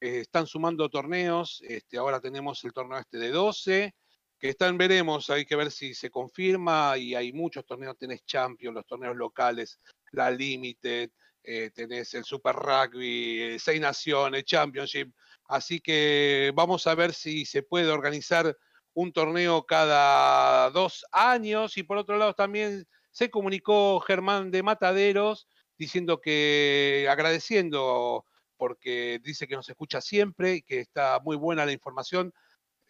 eh, 0.00 0.18
están 0.20 0.46
sumando 0.46 0.90
torneos. 0.90 1.62
Este, 1.66 1.96
ahora 1.96 2.20
tenemos 2.20 2.62
el 2.64 2.72
torneo 2.74 2.98
este 2.98 3.18
de 3.18 3.30
12, 3.30 3.94
que 4.38 4.48
están, 4.50 4.78
veremos, 4.78 5.28
hay 5.30 5.44
que 5.44 5.56
ver 5.56 5.70
si 5.70 5.94
se 5.94 6.10
confirma 6.10 6.96
y 6.96 7.14
hay 7.14 7.32
muchos 7.32 7.64
torneos, 7.64 7.96
tenés 7.98 8.24
Champions, 8.24 8.74
los 8.74 8.86
torneos 8.86 9.16
locales, 9.16 9.80
la 10.12 10.30
Limited, 10.30 11.10
eh, 11.42 11.70
tenés 11.74 12.14
el 12.14 12.24
Super 12.24 12.54
Rugby, 12.54 13.42
eh, 13.42 13.58
Seis 13.58 13.80
Naciones, 13.80 14.44
Championship. 14.44 15.12
Así 15.46 15.80
que 15.80 16.52
vamos 16.54 16.86
a 16.86 16.94
ver 16.94 17.12
si 17.12 17.44
se 17.44 17.62
puede 17.62 17.90
organizar 17.90 18.56
un 18.94 19.12
torneo 19.12 19.64
cada 19.64 20.70
dos 20.70 21.04
años. 21.12 21.76
Y 21.76 21.82
por 21.82 21.96
otro 21.98 22.18
lado 22.18 22.34
también 22.34 22.86
se 23.10 23.30
comunicó 23.30 24.00
Germán 24.00 24.50
de 24.50 24.62
Mataderos 24.62 25.48
diciendo 25.76 26.20
que 26.20 27.06
agradeciendo 27.10 28.24
porque 28.56 29.18
dice 29.22 29.48
que 29.48 29.56
nos 29.56 29.68
escucha 29.70 30.02
siempre 30.02 30.56
y 30.56 30.62
que 30.62 30.80
está 30.80 31.18
muy 31.24 31.36
buena 31.36 31.64
la 31.64 31.72
información 31.72 32.34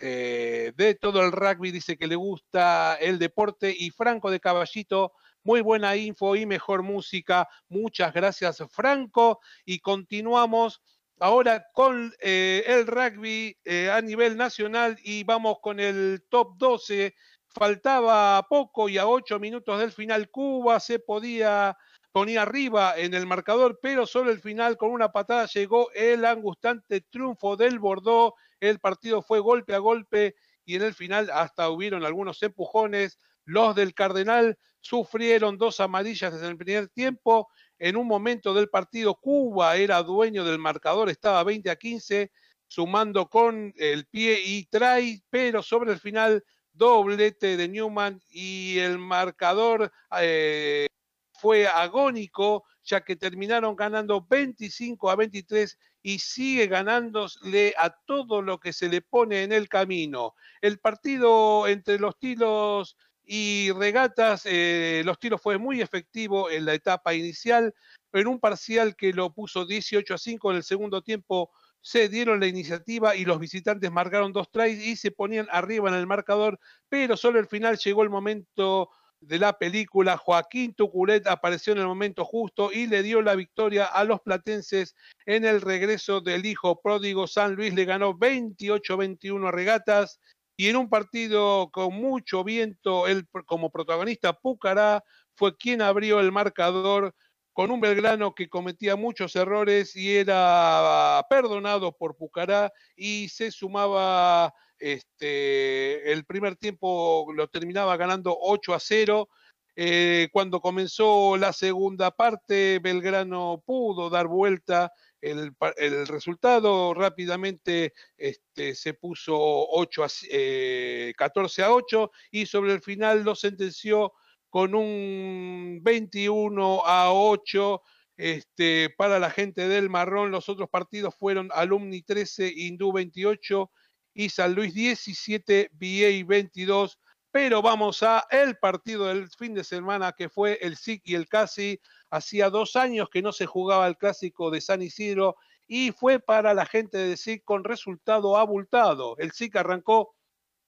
eh, 0.01 0.73
de 0.77 0.95
todo 0.95 1.23
el 1.23 1.31
rugby, 1.31 1.71
dice 1.71 1.97
que 1.99 2.07
le 2.07 2.17
gusta 2.17 2.97
el 2.97 3.19
deporte 3.19 3.75
y 3.79 3.91
Franco 3.91 4.31
de 4.31 4.41
Caballito, 4.41 5.13
muy 5.43 5.61
buena 5.61 5.97
info 5.97 6.37
y 6.37 6.47
mejor 6.47 6.83
música. 6.83 7.49
Muchas 7.69 8.13
gracias 8.13 8.63
Franco 8.71 9.41
y 9.65 9.81
continuamos 9.81 10.83
ahora 11.19 11.67
con 11.73 12.13
eh, 12.21 12.65
el 12.67 12.87
rugby 12.87 13.57
eh, 13.65 13.91
a 13.91 14.01
nivel 14.01 14.37
nacional 14.37 14.99
y 15.03 15.25
vamos 15.25 15.59
con 15.61 15.81
el 15.81 16.25
top 16.29 16.57
12. 16.57 17.15
Faltaba 17.49 18.47
poco 18.49 18.89
y 18.89 18.99
a 18.99 19.07
ocho 19.07 19.39
minutos 19.39 19.79
del 19.81 19.93
final 19.93 20.31
Cuba 20.31 20.81
se 20.81 20.99
podía 20.99 21.77
ponía 22.13 22.43
arriba 22.43 22.95
en 22.97 23.15
el 23.15 23.27
marcador, 23.27 23.79
pero 23.81 24.07
solo 24.07 24.31
el 24.31 24.41
final 24.41 24.77
con 24.77 24.91
una 24.91 25.13
patada 25.13 25.47
llegó 25.47 25.91
el 25.93 26.25
angustante 26.25 27.03
triunfo 27.03 27.57
del 27.57 27.79
Bordeaux. 27.79 28.35
El 28.59 28.81
partido 28.81 29.23
fue 29.23 29.39
golpe 29.39 29.75
a 29.75 29.79
golpe 29.79 30.35
y 30.65 30.77
en 30.77 30.83
el 30.83 30.95
final 30.95 31.31
hasta 31.31 31.71
hubieron 31.71 32.05
algunos 32.05 32.43
empujones. 32.43 33.19
Los 33.45 33.75
del 33.75 33.95
Cardenal 33.95 34.59
sufrieron 34.81 35.59
dos 35.59 35.81
amarillas 35.81 36.33
desde 36.33 36.49
el 36.49 36.57
primer 36.57 36.89
tiempo. 36.89 37.49
En 37.79 37.97
un 37.97 38.07
momento 38.07 38.55
del 38.55 38.69
partido, 38.69 39.15
Cuba 39.15 39.77
era 39.77 40.03
dueño 40.03 40.45
del 40.45 40.59
marcador, 40.59 41.09
estaba 41.09 41.43
20 41.45 41.71
a 41.71 41.77
15, 41.77 42.31
sumando 42.67 43.29
con 43.29 43.73
el 43.77 44.07
pie 44.07 44.41
y 44.45 44.67
trae, 44.67 45.23
pero 45.31 45.63
sobre 45.63 45.93
el 45.93 45.99
final, 45.99 46.45
doblete 46.73 47.57
de 47.57 47.69
Newman 47.69 48.21
y 48.31 48.79
el 48.79 48.99
marcador 48.99 49.93
eh, 50.19 50.87
fue 51.35 51.67
agónico, 51.67 52.65
ya 52.85 53.03
que 53.03 53.17
terminaron 53.17 53.75
ganando 53.77 54.27
25 54.29 55.11
a 55.11 55.17
23 55.17 55.79
y 56.03 56.19
sigue 56.19 56.67
ganándole 56.67 57.75
a 57.79 57.91
todo 57.91 58.41
lo 58.41 58.59
que 58.59 58.73
se 58.73 58.89
le 58.89 59.03
pone 59.03 59.43
en 59.43 59.53
el 59.53 59.69
camino. 59.69 60.35
El 60.61 60.79
partido 60.79 61.67
entre 61.67 61.99
los 61.99 62.19
tiros 62.19 62.97
y 63.33 63.71
regatas, 63.71 64.43
eh, 64.45 65.03
los 65.05 65.21
tiros 65.21 65.41
fue 65.41 65.57
muy 65.57 65.81
efectivo 65.81 66.51
en 66.51 66.65
la 66.65 66.75
etapa 66.75 67.15
inicial, 67.15 67.73
en 68.13 68.27
un 68.27 68.41
parcial 68.41 68.97
que 68.97 69.13
lo 69.13 69.33
puso 69.33 69.67
18 69.67 70.15
a 70.15 70.19
5 70.19 70.51
en 70.51 70.57
el 70.57 70.65
segundo 70.65 71.01
tiempo. 71.01 71.49
Se 71.81 72.09
dieron 72.09 72.41
la 72.41 72.49
iniciativa 72.49 73.15
y 73.15 73.25
los 73.25 73.39
visitantes 73.39 73.89
marcaron 73.93 74.33
dos 74.33 74.51
tries 74.51 74.85
y 74.85 74.97
se 74.97 75.13
ponían 75.13 75.47
arriba 75.53 75.89
en 75.89 75.95
el 75.95 76.09
marcador, 76.09 76.59
pero 76.89 77.17
solo 77.17 77.39
al 77.39 77.47
final 77.47 77.79
llegó 77.79 78.03
el 78.03 78.11
momento 78.11 78.91
de 79.21 79.39
la 79.39 79.57
película, 79.57 80.17
Joaquín 80.17 80.75
Tuculet 80.75 81.29
apareció 81.29 81.73
en 81.73 81.79
el 81.79 81.87
momento 81.87 82.25
justo 82.25 82.73
y 82.73 82.89
le 82.89 83.05
dio 83.05 83.23
la 83.23 83.37
victoria 83.37 83.85
a 83.85 84.03
los 84.03 84.21
platenses 84.23 84.97
en 85.25 85.45
el 85.45 85.61
regreso 85.61 86.21
del 86.21 86.47
hijo 86.47 86.81
pródigo. 86.81 87.29
San 87.29 87.55
Luis 87.55 87.75
le 87.75 87.85
ganó 87.85 88.19
28-21 88.19 89.47
a 89.47 89.53
regatas 89.53 90.19
y 90.61 90.69
en 90.69 90.77
un 90.77 90.91
partido 90.91 91.71
con 91.73 91.95
mucho 91.95 92.45
viento, 92.45 93.07
él 93.07 93.27
como 93.47 93.71
protagonista 93.71 94.35
Pucará 94.35 95.03
fue 95.35 95.57
quien 95.57 95.81
abrió 95.81 96.21
el 96.21 96.33
marcador 96.33 97.15
con 97.55 97.71
un 97.71 97.81
Belgrano 97.81 98.35
que 98.35 98.51
cometía 98.51 98.95
muchos 98.95 99.35
errores 99.37 99.97
y 99.97 100.15
era 100.15 101.25
perdonado 101.31 101.97
por 101.97 102.15
Pucará 102.15 102.71
y 102.95 103.31
se 103.31 103.51
sumaba 103.51 104.53
este, 104.79 106.13
el 106.13 106.27
primer 106.27 106.57
tiempo 106.57 107.33
lo 107.35 107.49
terminaba 107.49 107.97
ganando 107.97 108.37
8 108.39 108.75
a 108.75 108.81
0. 108.81 109.31
Eh, 109.77 110.29
cuando 110.31 110.61
comenzó 110.61 111.39
la 111.39 111.55
segunda 111.55 112.11
parte, 112.11 112.81
Belgrano 112.81 113.63
pudo 113.65 114.11
dar 114.11 114.27
vuelta 114.27 114.93
el, 115.21 115.53
el 115.77 116.07
resultado. 116.07 116.95
Rápidamente 116.95 117.93
este, 118.17 118.75
se 118.75 118.95
puso 118.95 119.37
8 119.39 120.05
a, 120.05 120.09
eh, 120.31 121.13
14 121.17 121.63
a 121.63 121.73
8 121.73 122.11
y 122.31 122.47
sobre 122.47 122.73
el 122.73 122.83
final 122.83 123.23
lo 123.23 123.35
sentenció 123.35 124.13
con 124.49 124.75
un 124.75 125.81
21 125.83 126.83
a 126.85 127.13
8 127.13 127.83
este, 128.17 128.91
para 128.91 129.19
la 129.19 129.31
gente 129.31 129.69
del 129.69 129.89
Marrón. 129.89 130.31
Los 130.31 130.49
otros 130.49 130.69
partidos 130.69 131.15
fueron 131.15 131.49
Alumni 131.55 132.03
13, 132.03 132.53
Hindú 132.55 132.93
28 132.93 133.71
y 134.13 134.29
San 134.29 134.55
Luis 134.55 134.75
17, 134.75 135.71
VA 135.73 136.27
22. 136.27 136.99
Pero 137.33 137.63
vamos 137.63 138.03
a 138.03 138.27
el 138.31 138.59
partido 138.59 139.07
del 139.07 139.29
fin 139.31 139.55
de 139.55 139.63
semana 139.63 140.13
que 140.13 140.29
fue 140.29 140.59
el 140.61 140.77
SIC 140.77 141.03
y 141.05 141.15
el 141.15 141.29
CASI. 141.29 141.81
Hacía 142.11 142.51
dos 142.51 142.77
años 142.77 143.09
que 143.09 143.23
no 143.23 143.33
se 143.33 143.47
jugaba 143.47 143.87
el 143.87 143.97
clásico 143.97 144.51
de 144.51 144.61
San 144.61 144.83
Isidro 144.83 145.37
y 145.67 145.93
fue 145.93 146.19
para 146.19 146.53
la 146.53 146.67
gente 146.67 146.99
de 146.99 147.17
SIC 147.17 147.45
con 147.45 147.63
resultado 147.65 148.37
abultado. 148.37 149.17
El 149.19 149.31
SIC 149.31 149.57
arrancó 149.57 150.17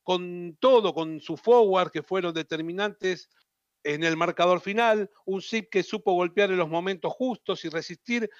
con 0.04 0.56
todo, 0.60 0.94
con 0.94 1.20
su 1.20 1.36
forward 1.36 1.90
que 1.90 2.02
fueron 2.02 2.34
determinantes 2.34 3.28
en 3.84 4.04
el 4.04 4.16
marcador 4.16 4.60
final, 4.60 5.10
un 5.24 5.42
SIC 5.42 5.70
que 5.70 5.82
supo 5.82 6.12
golpear 6.12 6.50
en 6.50 6.58
los 6.58 6.68
momentos 6.68 7.12
justos 7.12 7.64
y 7.64 7.68
resistir 7.68 8.30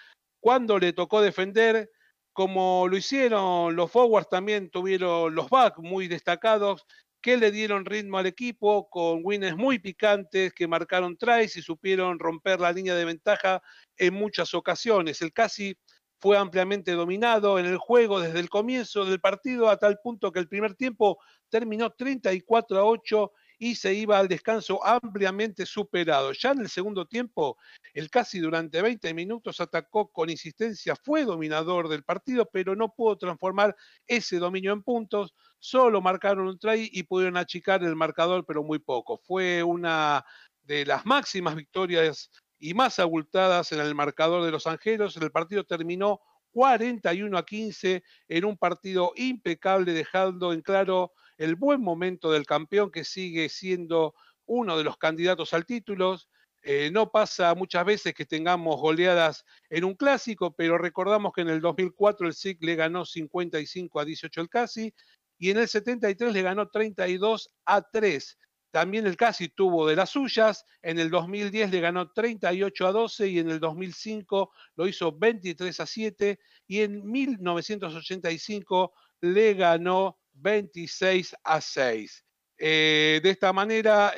cuando 0.41 0.79
le 0.79 0.93
tocó 0.93 1.21
defender, 1.21 1.91
como 2.33 2.87
lo 2.89 2.97
hicieron 2.97 3.75
los 3.77 3.91
forwards, 3.91 4.29
también 4.29 4.71
tuvieron 4.71 5.35
los 5.35 5.51
backs 5.51 5.79
muy 5.79 6.09
destacados 6.09 6.87
que 7.23 7.37
le 7.37 7.53
dieron 7.53 7.85
ritmo 7.87 8.19
al 8.19 8.27
equipo 8.27 8.91
con 8.91 9.21
wins 9.23 9.57
muy 9.57 9.79
picantes 9.79 10.53
que 10.53 10.67
marcaron 10.67 11.17
tries 11.17 11.57
y 11.57 11.63
supieron 11.63 12.19
romper 12.19 12.61
la 12.61 12.73
línea 12.73 12.97
de 12.97 13.05
ventaja 13.05 13.63
en 13.97 14.13
muchas 14.13 14.53
ocasiones. 14.55 15.23
El 15.23 15.33
casi 15.33 15.79
fue 16.19 16.37
ampliamente 16.37 16.93
dominado 16.93 17.59
en 17.59 17.67
el 17.67 17.79
juego 17.79 18.21
desde 18.21 18.41
el 18.41 18.51
comienzo 18.51 19.05
del 19.05 19.21
partido 19.21 19.71
a 19.71 19.77
tal 19.77 19.99
punto 20.03 20.33
que 20.33 20.41
el 20.41 20.49
primer 20.49 20.75
tiempo 20.75 21.19
terminó 21.49 21.91
34 21.91 22.79
a 22.79 22.85
8 22.85 23.33
y 23.63 23.77
se 23.77 23.95
iba 23.95 24.19
al 24.19 24.27
descanso 24.27 24.85
ampliamente 24.85 25.67
superado. 25.67 26.33
Ya 26.33 26.51
en 26.51 26.63
el 26.63 26.69
segundo 26.69 27.07
tiempo, 27.07 27.59
el 27.95 28.11
casi 28.11 28.41
durante 28.41 28.83
20 28.83 29.15
minutos 29.15 29.61
atacó 29.61 30.11
con 30.11 30.31
insistencia, 30.31 30.97
fue 30.97 31.25
dominador 31.25 31.89
del 31.89 32.03
partido, 32.03 32.51
pero 32.53 32.75
no 32.75 32.93
pudo 32.93 33.17
transformar 33.19 33.77
ese 34.09 34.41
dominio 34.41 34.73
en 34.73 34.83
puntos. 34.83 35.33
Solo 35.61 36.01
marcaron 36.01 36.49
un 36.49 36.59
try 36.59 36.91
y 36.93 37.05
pudieron 37.05 37.37
achicar 37.37 37.85
el 37.85 37.95
marcador, 37.95 38.45
pero 38.45 38.65
muy 38.65 38.81
poco. 38.81 39.17
Fue 39.23 39.63
una 39.63 40.25
de 40.63 40.85
las 40.85 41.07
máximas 41.07 41.55
victorias 41.55 42.33
y 42.59 42.75
más 42.75 42.99
abultadas 42.99 43.71
en 43.71 43.79
el 43.79 43.95
marcador 43.95 44.45
de 44.45 44.51
los 44.51 44.67
Angelos. 44.67 45.17
El 45.17 45.31
partido 45.31 45.63
terminó 45.63 46.21
41 46.51 47.39
a 47.39 47.47
15 47.47 48.03
en 48.27 48.45
un 48.45 48.57
partido 48.57 49.13
impecable, 49.15 49.93
dejando 49.93 50.53
en 50.53 50.63
claro 50.63 51.13
el 51.43 51.57
buen 51.57 51.81
momento 51.81 52.31
del 52.31 52.47
campeón 52.47 52.91
que 52.91 53.05
sigue 53.05 53.49
siendo 53.49 54.15
uno 54.47 54.79
de 54.79 54.85
los 54.85 54.97
candidatos 54.97 55.53
al 55.55 55.67
título. 55.67 56.17
Eh, 56.63 56.91
no 56.93 57.11
pasa 57.11 57.53
muchas 57.57 57.85
veces 57.85 58.15
que 58.15 58.25
tengamos 58.25 58.81
goleadas 58.81 59.45
en 59.69 59.85
un 59.85 59.95
clásico, 59.95 60.55
pero 60.55 60.79
recordamos 60.79 61.33
que 61.33 61.41
en 61.41 61.49
el 61.49 61.61
2004 61.61 62.29
el 62.29 62.35
SIC 62.35 62.63
le 62.63 62.77
ganó 62.77 63.05
55 63.05 63.99
a 63.99 64.05
18 64.05 64.41
al 64.41 64.49
Casi 64.49 64.95
y 65.37 65.51
en 65.51 65.59
el 65.59 65.67
73 65.67 66.33
le 66.33 66.43
ganó 66.43 66.69
32 66.69 67.51
a 67.65 67.83
3. 67.83 68.39
También 68.71 69.09
el 69.09 69.17
Casi 69.17 69.49
tuvo 69.49 69.89
de 69.89 69.97
las 69.97 70.11
suyas, 70.11 70.65
en 70.81 71.01
el 71.01 71.11
2010 71.11 71.73
le 71.73 71.81
ganó 71.81 72.13
38 72.13 72.87
a 72.87 72.93
12 72.93 73.27
y 73.27 73.39
en 73.41 73.51
el 73.51 73.59
2005 73.59 74.53
lo 74.77 74.87
hizo 74.87 75.11
23 75.19 75.81
a 75.81 75.87
7 75.87 76.39
y 76.69 76.83
en 76.83 77.05
1985 77.05 78.93
le 79.21 79.55
ganó 79.55 80.22
26 80.43 81.37
a 81.45 81.61
6. 81.61 82.25
Eh, 82.59 83.21
de 83.23 83.31
esta 83.31 83.53
manera, 83.53 84.13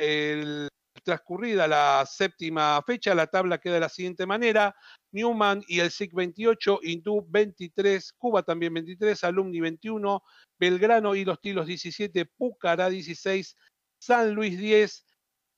transcurrida 1.04 1.68
la 1.68 2.04
séptima 2.06 2.82
fecha, 2.84 3.14
la 3.14 3.26
tabla 3.26 3.58
queda 3.58 3.74
de 3.74 3.80
la 3.80 3.88
siguiente 3.88 4.26
manera. 4.26 4.74
Newman 5.12 5.62
y 5.68 5.80
el 5.80 5.90
SIC 5.90 6.12
28, 6.12 6.80
Hindú 6.82 7.24
23, 7.28 8.12
Cuba 8.14 8.42
también 8.42 8.74
23, 8.74 9.22
Alumni 9.24 9.60
21, 9.60 10.22
Belgrano 10.58 11.14
y 11.14 11.24
los 11.24 11.40
Tilos 11.40 11.66
17, 11.66 12.26
Pucará 12.26 12.88
16, 12.88 13.56
San 13.98 14.34
Luis 14.34 14.58
10, 14.58 15.06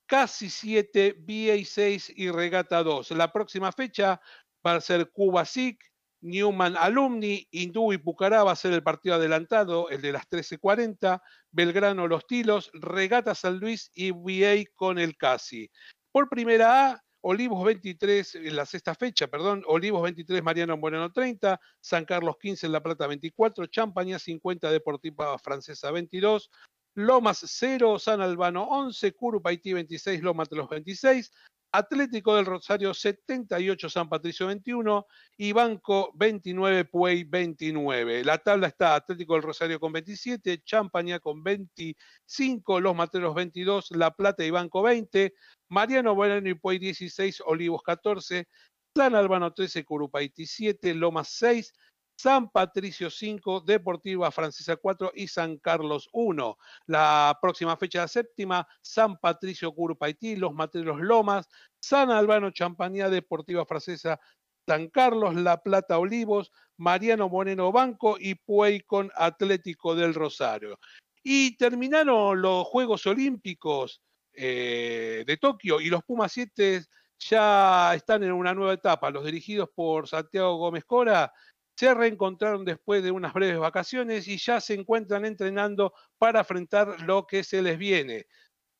casi 0.07 0.51
7, 0.51 1.17
BA 1.19 1.65
6 1.65 2.13
y 2.17 2.31
Regata 2.31 2.83
2. 2.83 3.13
La 3.13 3.33
próxima 3.33 3.73
fecha 3.73 4.21
va 4.67 4.75
a 4.75 4.81
ser 4.81 5.11
Cuba 5.11 5.45
SIC, 5.45 5.79
Newman 6.27 6.77
Alumni, 6.77 7.47
Hindú 7.51 7.93
y 7.93 7.99
Pucará 7.99 8.43
va 8.43 8.53
a 8.53 8.57
ser 8.57 8.73
el 8.73 8.83
partido 8.83 9.15
adelantado, 9.15 9.89
el 9.91 10.03
de 10.03 10.13
las 10.13 10.29
13.40, 10.29 11.23
Belgrano 11.53 12.09
Los 12.09 12.27
Tilos, 12.27 12.71
Regata 12.75 13.35
San 13.35 13.59
Luis 13.59 13.91
y 13.95 14.11
VA 14.11 14.65
con 14.75 14.99
el 14.99 15.17
Casi. 15.17 15.71
Por 16.11 16.29
primera 16.29 16.91
A, 16.91 17.05
Olivos 17.21 17.65
23 17.65 18.35
en 18.37 18.57
la 18.57 18.67
sexta 18.67 18.95
fecha, 18.95 19.29
perdón, 19.29 19.63
Olivos 19.67 20.03
23, 20.03 20.43
Mariano 20.43 20.77
Moreno 20.77 21.13
30, 21.13 21.61
San 21.81 22.05
Carlos 22.05 22.37
15 22.41 22.67
en 22.67 22.73
La 22.73 22.83
Plata 22.83 23.07
24, 23.07 23.67
Champaña 23.67 24.19
50, 24.19 24.71
Deportiva 24.71 25.39
Francesa 25.39 25.91
22, 25.91 26.51
Lomas 26.95 27.45
0, 27.45 27.99
San 27.99 28.21
Albano 28.21 28.65
11, 28.65 29.13
Curupaití 29.13 29.73
26, 29.73 30.23
Lomas 30.23 30.49
los 30.51 30.69
26, 30.69 31.31
Atlético 31.77 32.35
del 32.35 32.47
Rosario 32.47 32.95
78, 32.95 33.91
San 33.91 34.09
Patricio 34.09 34.47
21 34.47 35.07
y 35.37 35.53
Banco 35.53 36.11
29, 36.15 36.87
Puey 36.87 37.25
29. 37.25 38.25
La 38.25 38.39
tabla 38.39 38.69
está 38.69 38.95
Atlético 38.95 39.35
del 39.35 39.43
Rosario 39.43 39.79
con 39.79 39.93
27, 39.93 40.63
Champaña 40.65 41.21
con 41.21 41.43
25, 41.43 42.81
Los 42.81 42.97
Materos 42.97 43.35
22, 43.35 43.91
La 43.91 44.11
Plata 44.11 44.43
y 44.43 44.51
Banco 44.51 44.83
20, 44.83 45.35
Mariano 45.69 46.15
Bueno 46.15 46.49
y 46.49 46.55
Puey 46.55 46.79
16, 46.79 47.43
Olivos 47.45 47.83
14, 47.83 48.49
San 48.95 49.15
Albano 49.15 49.53
13, 49.53 49.85
Curupaití 49.85 50.47
7, 50.47 50.95
Lomas 50.95 51.29
6, 51.29 51.75
San 52.17 52.51
Patricio 52.51 53.11
5, 53.11 53.61
Deportiva 53.61 54.31
Francesa 54.31 54.77
4 54.77 55.13
y 55.15 55.29
San 55.29 55.59
Carlos 55.59 56.09
1. 56.13 56.59
La 56.87 57.39
próxima 57.41 57.77
fecha 57.77 58.01
la 58.01 58.09
séptima, 58.09 58.67
San 58.81 59.19
Patricio 59.19 59.73
Curupaití, 59.73 60.35
Los 60.35 60.55
Materos 60.55 61.01
Lomas, 61.01 61.47
San 61.79 62.11
Albano 62.11 62.51
Champañá, 62.51 63.11
Deportiva 63.11 63.67
Francesa 63.67 64.19
San 64.67 64.89
Carlos, 64.89 65.35
La 65.35 65.63
Plata 65.63 65.99
Olivos, 65.99 66.51
Mariano 66.79 67.29
Moreno 67.29 67.71
Banco 67.71 68.17
y 68.19 68.35
Puey 68.35 68.81
con 68.81 69.13
Atlético 69.15 69.95
del 69.95 70.15
Rosario. 70.15 70.79
Y 71.23 71.57
terminaron 71.57 72.41
los 72.41 72.67
Juegos 72.67 73.07
Olímpicos 73.07 74.03
eh, 74.33 75.25
de 75.27 75.37
Tokio 75.37 75.81
y 75.81 75.89
los 75.89 76.03
Pumas 76.03 76.33
7 76.33 76.83
ya 77.19 77.95
están 77.95 78.25
en 78.25 78.33
una 78.33 78.55
nueva 78.55 78.75
etapa. 78.75 79.11
Los 79.11 79.25
dirigidos 79.25 79.71
por 79.75 80.09
Santiago 80.09 80.57
Gómez 80.57 80.85
Cora 80.85 81.33
se 81.77 81.93
reencontraron 81.93 82.65
después 82.65 83.03
de 83.03 83.11
unas 83.11 83.35
breves 83.35 83.59
vacaciones 83.59 84.27
y 84.29 84.39
ya 84.39 84.61
se 84.61 84.75
encuentran 84.75 85.25
entrenando 85.27 85.93
para 86.19 86.41
afrontar 86.41 87.03
lo 87.03 87.27
que 87.27 87.45
se 87.45 87.61
les 87.61 87.79
viene. 87.79 88.27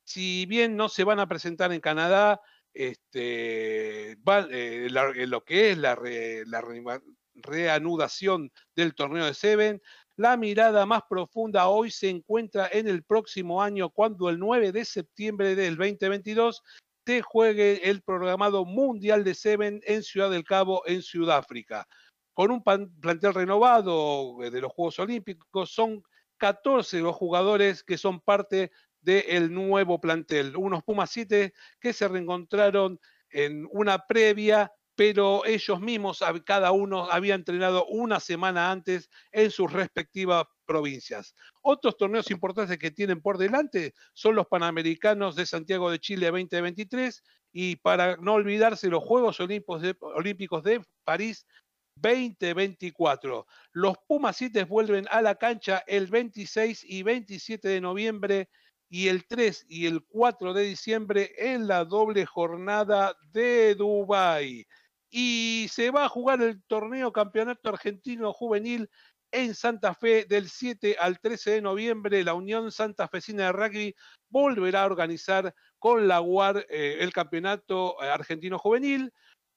Si 0.05 0.47
bien 0.47 0.77
no 0.77 0.89
se 0.89 1.05
van 1.05 1.21
a 1.21 1.29
presentar 1.29 1.73
en 1.73 1.81
Canadá, 1.81 2.41
este, 2.73 4.17
va, 4.27 4.41
eh, 4.51 4.87
eh, 4.87 5.27
lo 5.27 5.45
que 5.45 5.73
es 5.73 5.79
la, 5.79 5.95
re, 5.95 6.47
la 6.47 6.61
re, 6.63 6.83
reanudación 7.35 8.51
del 8.75 8.95
torneo 8.95 9.27
de 9.27 9.35
Seven, 9.35 9.83
la 10.17 10.39
mirada 10.39 10.87
más 10.87 11.03
profunda 11.09 11.69
hoy 11.69 11.91
se 11.91 12.09
encuentra 12.09 12.69
en 12.73 12.89
el 12.89 13.03
próximo 13.03 13.63
año, 13.63 13.91
cuando 13.91 14.31
el 14.31 14.39
9 14.39 14.73
de 14.73 14.85
septiembre 14.87 15.55
del 15.55 15.77
2022 15.77 16.63
se 17.05 17.21
juegue 17.21 17.91
el 17.91 18.01
programado 18.03 18.65
Mundial 18.65 19.23
de 19.23 19.35
Seven 19.35 19.81
en 19.85 20.03
Ciudad 20.03 20.31
del 20.31 20.45
Cabo, 20.45 20.83
en 20.87 21.03
Sudáfrica 21.03 21.87
con 22.37 22.51
un 22.51 22.63
plantel 22.63 23.33
renovado 23.33 24.43
eh, 24.43 24.51
de 24.51 24.61
los 24.61 24.71
Juegos 24.71 24.99
Olímpicos. 24.99 25.71
Son 25.71 26.03
14 26.37 27.01
los 27.01 27.17
jugadores 27.17 27.83
que 27.83 27.97
son 27.97 28.21
parte 28.21 28.73
del 29.01 29.55
nuevo 29.55 29.99
plantel. 29.99 30.55
Unos 30.55 30.83
Pumas 30.85 31.09
7 31.11 31.55
que 31.81 31.93
se 31.95 32.07
reencontraron 32.07 33.01
en 33.31 33.67
una 33.71 34.05
previa, 34.07 34.71
pero 34.95 35.47
ellos 35.47 35.81
mismos, 35.81 36.23
cada 36.45 36.73
uno 36.73 37.11
había 37.11 37.35
entrenado 37.35 37.87
una 37.87 38.21
semana 38.21 38.71
antes 38.71 39.09
en 39.33 39.51
sus 39.51 39.73
respectivas 39.73 40.45
provincias. 40.67 41.35
Otros 41.63 41.97
torneos 41.97 42.31
importantes 42.31 42.77
que 42.77 42.91
tienen 42.91 43.23
por 43.23 43.39
delante 43.39 43.95
son 44.13 44.35
los 44.35 44.47
Panamericanos 44.47 45.37
de 45.37 45.47
Santiago 45.47 45.91
de 45.91 46.01
Chile 46.01 46.27
2023 46.27 47.23
y 47.51 47.77
para 47.77 48.19
no 48.19 48.35
olvidarse 48.35 48.91
los 48.91 49.03
Juegos 49.03 49.41
Olímpicos 49.41 49.81
de, 49.81 49.97
Olímpicos 50.01 50.63
de 50.63 50.83
París 51.05 51.47
2024. 51.97 53.47
Los 53.73 53.97
7 54.33 54.65
vuelven 54.65 55.07
a 55.11 55.23
la 55.23 55.35
cancha 55.35 55.83
el 55.87 56.07
26 56.07 56.85
y 56.85 57.03
27 57.03 57.69
de 57.69 57.81
noviembre 57.81 58.49
y 58.89 59.09
el 59.09 59.27
3 59.27 59.67
y 59.69 59.87
el 59.87 60.05
4 60.05 60.55
de 60.55 60.63
diciembre 60.63 61.33
en 61.39 61.67
la 61.67 61.85
doble 61.85 62.25
jornada 62.27 63.17
de 63.33 63.75
Dubái. 63.75 64.67
Y 65.11 65.67
se 65.71 65.91
va 65.91 66.05
a 66.05 66.09
jugar 66.09 66.43
el 66.43 66.63
torneo 66.65 67.13
Campeonato 67.13 67.69
Argentino 67.69 68.33
Juvenil 68.33 68.89
en 69.33 69.55
Santa 69.55 69.95
Fe 69.95 70.25
del 70.25 70.49
7 70.49 70.97
al 71.01 71.21
13 71.21 71.53
de 71.53 71.63
noviembre. 71.63 72.25
La 72.25 72.35
Unión 72.35 72.71
Santa 72.71 73.09
Fecina 73.09 73.47
de 73.47 73.53
Rugby 73.53 73.95
volverá 74.29 74.83
a 74.83 74.87
organizar 74.87 75.55
con 75.79 76.09
la 76.09 76.21
UAR 76.21 76.67
eh, 76.69 76.99
el 77.01 77.13
Campeonato 77.13 78.01
Argentino 78.01 78.59
Juvenil. 78.59 79.13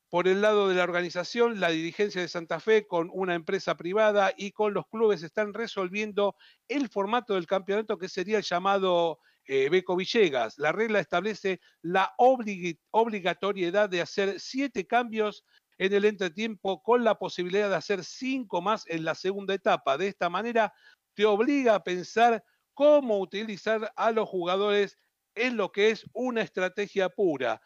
Por 0.09 0.27
el 0.27 0.41
lado 0.41 0.67
de 0.67 0.75
la 0.75 0.83
organización, 0.83 1.59
la 1.59 1.69
dirigencia 1.69 2.19
de 2.21 2.27
Santa 2.27 2.59
Fe 2.59 2.87
con 2.87 3.09
una 3.13 3.35
empresa 3.35 3.75
privada 3.75 4.33
y 4.35 4.51
con 4.51 4.73
los 4.73 4.87
clubes 4.87 5.21
están 5.21 5.53
resolviendo 5.53 6.35
el 6.67 6.89
formato 6.89 7.35
del 7.35 7.45
campeonato 7.45 7.99
que 7.99 8.09
sería 8.09 8.37
el 8.37 8.43
llamado 8.43 9.19
eh, 9.45 9.69
Beco 9.69 9.95
Villegas. 9.95 10.57
La 10.57 10.71
regla 10.71 10.99
establece 10.99 11.59
la 11.83 12.11
obli- 12.17 12.79
obligatoriedad 12.89 13.87
de 13.87 14.01
hacer 14.01 14.39
siete 14.39 14.87
cambios 14.87 15.43
en 15.77 15.93
el 15.93 16.05
entretiempo 16.05 16.81
con 16.81 17.03
la 17.03 17.15
posibilidad 17.15 17.69
de 17.69 17.75
hacer 17.75 18.03
cinco 18.03 18.61
más 18.63 18.85
en 18.87 19.05
la 19.05 19.13
segunda 19.13 19.53
etapa. 19.53 19.95
De 19.97 20.07
esta 20.07 20.27
manera 20.27 20.73
te 21.13 21.25
obliga 21.25 21.75
a 21.75 21.83
pensar 21.83 22.43
cómo 22.73 23.19
utilizar 23.19 23.91
a 23.95 24.11
los 24.11 24.27
jugadores 24.27 24.97
en 25.35 25.55
lo 25.55 25.71
que 25.71 25.91
es 25.91 26.03
una 26.13 26.41
estrategia 26.41 27.09
pura. 27.09 27.61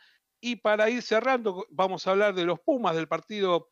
Y 0.45 0.57
para 0.57 0.89
ir 0.89 1.01
cerrando, 1.01 1.65
vamos 1.69 2.05
a 2.05 2.11
hablar 2.11 2.35
de 2.35 2.43
los 2.43 2.59
Pumas 2.59 2.97
del 2.97 3.07
partido 3.07 3.71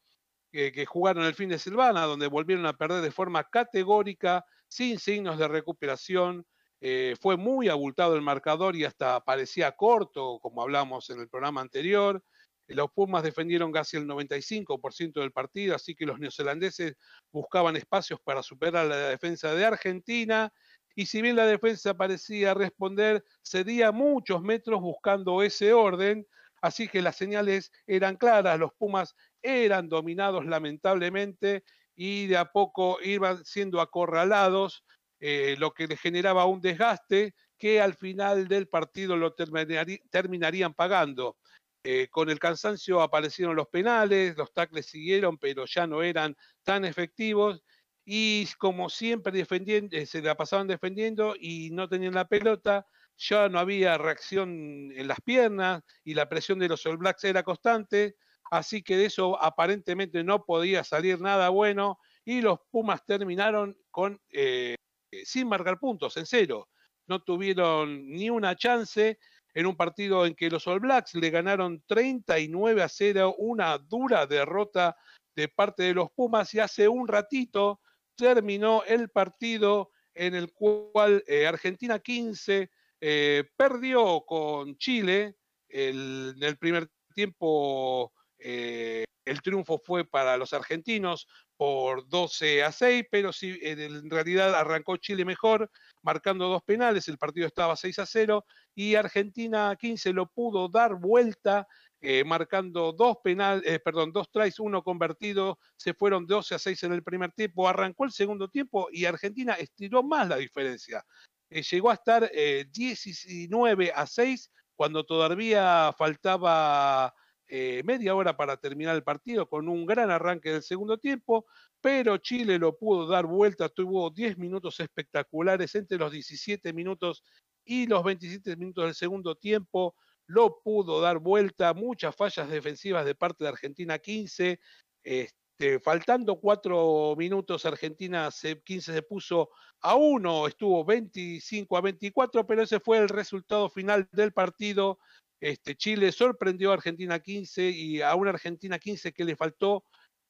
que, 0.53 0.85
jugaron 0.85 1.25
el 1.25 1.33
fin 1.33 1.49
de 1.49 1.59
Silvana, 1.59 2.05
donde 2.05 2.27
volvieron 2.27 2.65
a 2.65 2.77
perder 2.77 3.01
de 3.01 3.11
forma 3.11 3.43
categórica, 3.43 4.45
sin 4.69 4.97
signos 4.97 5.37
de 5.37 5.49
recuperación. 5.49 6.45
Eh, 6.79 7.15
fue 7.19 7.35
muy 7.35 7.67
abultado 7.67 8.15
el 8.15 8.21
marcador 8.21 8.77
y 8.77 8.85
hasta 8.85 9.19
parecía 9.19 9.73
corto, 9.73 10.39
como 10.41 10.61
hablamos 10.61 11.09
en 11.09 11.19
el 11.19 11.27
programa 11.27 11.59
anterior. 11.59 12.23
Los 12.67 12.89
Pumas 12.93 13.23
defendieron 13.23 13.73
casi 13.73 13.97
el 13.97 14.07
95% 14.07 15.19
del 15.19 15.33
partido, 15.33 15.75
así 15.75 15.93
que 15.93 16.05
los 16.05 16.19
neozelandeses 16.19 16.95
buscaban 17.33 17.75
espacios 17.75 18.21
para 18.21 18.43
superar 18.43 18.85
la 18.85 18.95
defensa 18.95 19.53
de 19.53 19.65
Argentina. 19.65 20.53
Y 20.95 21.07
si 21.07 21.21
bien 21.21 21.35
la 21.35 21.45
defensa 21.45 21.95
parecía 21.95 22.53
responder, 22.53 23.25
cedía 23.43 23.91
muchos 23.91 24.41
metros 24.41 24.79
buscando 24.79 25.43
ese 25.43 25.73
orden. 25.73 26.25
Así 26.61 26.87
que 26.87 27.01
las 27.01 27.15
señales 27.15 27.71
eran 27.87 28.15
claras, 28.15 28.59
los 28.59 28.73
Pumas 28.73 29.15
eran 29.41 29.89
dominados 29.89 30.45
lamentablemente 30.45 31.63
y 31.95 32.27
de 32.27 32.37
a 32.37 32.45
poco 32.45 32.99
iban 33.01 33.43
siendo 33.43 33.81
acorralados, 33.81 34.83
eh, 35.19 35.55
lo 35.59 35.73
que 35.73 35.87
les 35.87 35.99
generaba 35.99 36.45
un 36.45 36.61
desgaste 36.61 37.33
que 37.57 37.81
al 37.81 37.95
final 37.95 38.47
del 38.47 38.67
partido 38.67 39.17
lo 39.17 39.33
terminarían 39.35 40.73
pagando. 40.73 41.37
Eh, 41.83 42.07
con 42.09 42.29
el 42.29 42.39
cansancio 42.39 43.01
aparecieron 43.01 43.55
los 43.55 43.67
penales, 43.67 44.37
los 44.37 44.53
tacles 44.53 44.85
siguieron, 44.85 45.37
pero 45.37 45.65
ya 45.65 45.87
no 45.87 46.03
eran 46.03 46.35
tan 46.63 46.85
efectivos. 46.85 47.63
Y 48.05 48.47
como 48.57 48.89
siempre 48.89 49.31
defendiendo, 49.31 49.95
eh, 49.95 50.05
se 50.05 50.21
la 50.21 50.35
pasaban 50.35 50.67
defendiendo 50.67 51.35
y 51.39 51.69
no 51.71 51.87
tenían 51.87 52.13
la 52.15 52.27
pelota, 52.27 52.85
ya 53.17 53.49
no 53.49 53.59
había 53.59 53.97
reacción 53.97 54.91
en 54.93 55.07
las 55.07 55.21
piernas 55.21 55.83
y 56.03 56.13
la 56.13 56.27
presión 56.27 56.59
de 56.59 56.67
los 56.67 56.85
All 56.85 56.97
Blacks 56.97 57.23
era 57.23 57.43
constante, 57.43 58.15
así 58.49 58.81
que 58.81 58.97
de 58.97 59.05
eso 59.05 59.41
aparentemente 59.41 60.23
no 60.23 60.43
podía 60.45 60.83
salir 60.83 61.21
nada 61.21 61.49
bueno 61.49 61.99
y 62.25 62.41
los 62.41 62.59
Pumas 62.69 63.05
terminaron 63.05 63.77
con 63.89 64.19
eh, 64.31 64.75
sin 65.23 65.47
marcar 65.47 65.79
puntos, 65.79 66.17
en 66.17 66.25
cero. 66.25 66.69
No 67.07 67.21
tuvieron 67.21 68.07
ni 68.07 68.29
una 68.29 68.55
chance 68.55 69.19
en 69.53 69.65
un 69.65 69.75
partido 69.75 70.25
en 70.25 70.35
que 70.35 70.49
los 70.49 70.65
All 70.67 70.79
Blacks 70.79 71.15
le 71.15 71.29
ganaron 71.29 71.83
39 71.85 72.83
a 72.83 72.89
0, 72.89 73.35
una 73.37 73.77
dura 73.77 74.25
derrota 74.25 74.95
de 75.35 75.47
parte 75.49 75.83
de 75.83 75.93
los 75.93 76.11
Pumas 76.11 76.53
y 76.53 76.59
hace 76.59 76.87
un 76.87 77.07
ratito 77.07 77.81
terminó 78.15 78.83
el 78.83 79.09
partido 79.09 79.91
en 80.13 80.35
el 80.35 80.51
cual 80.53 81.23
eh, 81.27 81.47
Argentina 81.47 81.99
15 81.99 82.69
eh, 83.01 83.43
perdió 83.57 84.21
con 84.21 84.77
Chile. 84.77 85.35
En 85.67 86.35
el 86.41 86.57
primer 86.57 86.89
tiempo 87.13 88.13
eh, 88.37 89.05
el 89.25 89.41
triunfo 89.41 89.79
fue 89.83 90.05
para 90.05 90.37
los 90.37 90.53
argentinos 90.53 91.27
por 91.57 92.07
12 92.09 92.63
a 92.63 92.71
6, 92.71 93.05
pero 93.11 93.31
sí, 93.31 93.59
en, 93.61 94.09
realidad 94.09 94.55
arrancó 94.55 94.97
Chile 94.97 95.25
mejor, 95.25 95.69
marcando 96.01 96.47
dos 96.47 96.63
penales, 96.63 97.07
el 97.07 97.17
partido 97.17 97.45
estaba 97.45 97.75
6 97.75 97.99
a 97.99 98.05
0 98.05 98.43
y 98.73 98.95
Argentina 98.95 99.75
15 99.79 100.13
lo 100.13 100.27
pudo 100.27 100.69
dar 100.69 100.95
vuelta 100.95 101.67
eh, 102.03 102.23
marcando 102.23 102.93
dos 102.93 103.17
penal, 103.23 103.61
eh, 103.63 103.79
perdón, 103.79 104.11
dos 104.11 104.31
tries, 104.31 104.59
uno 104.59 104.81
convertido, 104.81 105.59
se 105.75 105.93
fueron 105.93 106.25
12 106.25 106.55
a 106.55 106.59
6 106.59 106.81
en 106.83 106.93
el 106.93 107.03
primer 107.03 107.31
tiempo, 107.31 107.69
arrancó 107.69 108.05
el 108.05 108.11
segundo 108.11 108.49
tiempo 108.49 108.87
y 108.91 109.05
Argentina 109.05 109.53
estiró 109.53 110.01
más 110.01 110.27
la 110.27 110.37
diferencia. 110.37 111.05
Eh, 111.51 111.63
llegó 111.63 111.89
a 111.91 111.95
estar 111.95 112.31
eh, 112.33 112.65
19 112.71 113.91
a 113.93 114.07
6 114.07 114.49
cuando 114.73 115.03
todavía 115.03 115.93
faltaba 115.97 117.13
eh, 117.45 117.83
media 117.83 118.15
hora 118.15 118.37
para 118.37 118.55
terminar 118.55 118.95
el 118.95 119.03
partido 119.03 119.49
con 119.49 119.67
un 119.67 119.85
gran 119.85 120.09
arranque 120.09 120.53
del 120.53 120.63
segundo 120.63 120.97
tiempo, 120.97 121.45
pero 121.81 122.17
Chile 122.17 122.57
lo 122.57 122.77
pudo 122.77 123.05
dar 123.05 123.25
vuelta, 123.25 123.67
tuvo 123.67 124.09
10 124.09 124.37
minutos 124.37 124.79
espectaculares 124.79 125.75
entre 125.75 125.97
los 125.97 126.13
17 126.13 126.71
minutos 126.71 127.21
y 127.65 127.85
los 127.85 128.01
27 128.01 128.55
minutos 128.55 128.85
del 128.85 128.95
segundo 128.95 129.35
tiempo, 129.35 129.93
lo 130.27 130.61
pudo 130.63 131.01
dar 131.01 131.19
vuelta, 131.19 131.73
muchas 131.73 132.15
fallas 132.15 132.49
defensivas 132.49 133.05
de 133.05 133.15
parte 133.15 133.43
de 133.43 133.49
Argentina 133.49 133.99
15, 133.99 134.57
este, 135.03 135.40
faltando 135.83 136.39
cuatro 136.39 137.15
minutos 137.17 137.65
Argentina 137.65 138.31
se, 138.31 138.61
15 138.61 138.93
se 138.93 139.01
puso 139.01 139.49
a 139.81 139.95
uno, 139.95 140.47
estuvo 140.47 140.83
25 140.85 141.77
a 141.77 141.81
24, 141.81 142.45
pero 142.45 142.63
ese 142.63 142.79
fue 142.79 142.97
el 142.97 143.09
resultado 143.09 143.69
final 143.69 144.07
del 144.11 144.31
partido. 144.31 144.99
Este, 145.39 145.75
Chile 145.75 146.11
sorprendió 146.11 146.71
a 146.71 146.75
Argentina 146.75 147.19
15 147.19 147.69
y 147.69 148.01
a 148.01 148.13
una 148.15 148.29
Argentina 148.29 148.77
15 148.77 149.11
que 149.11 149.25
le 149.25 149.35
faltó 149.35 149.83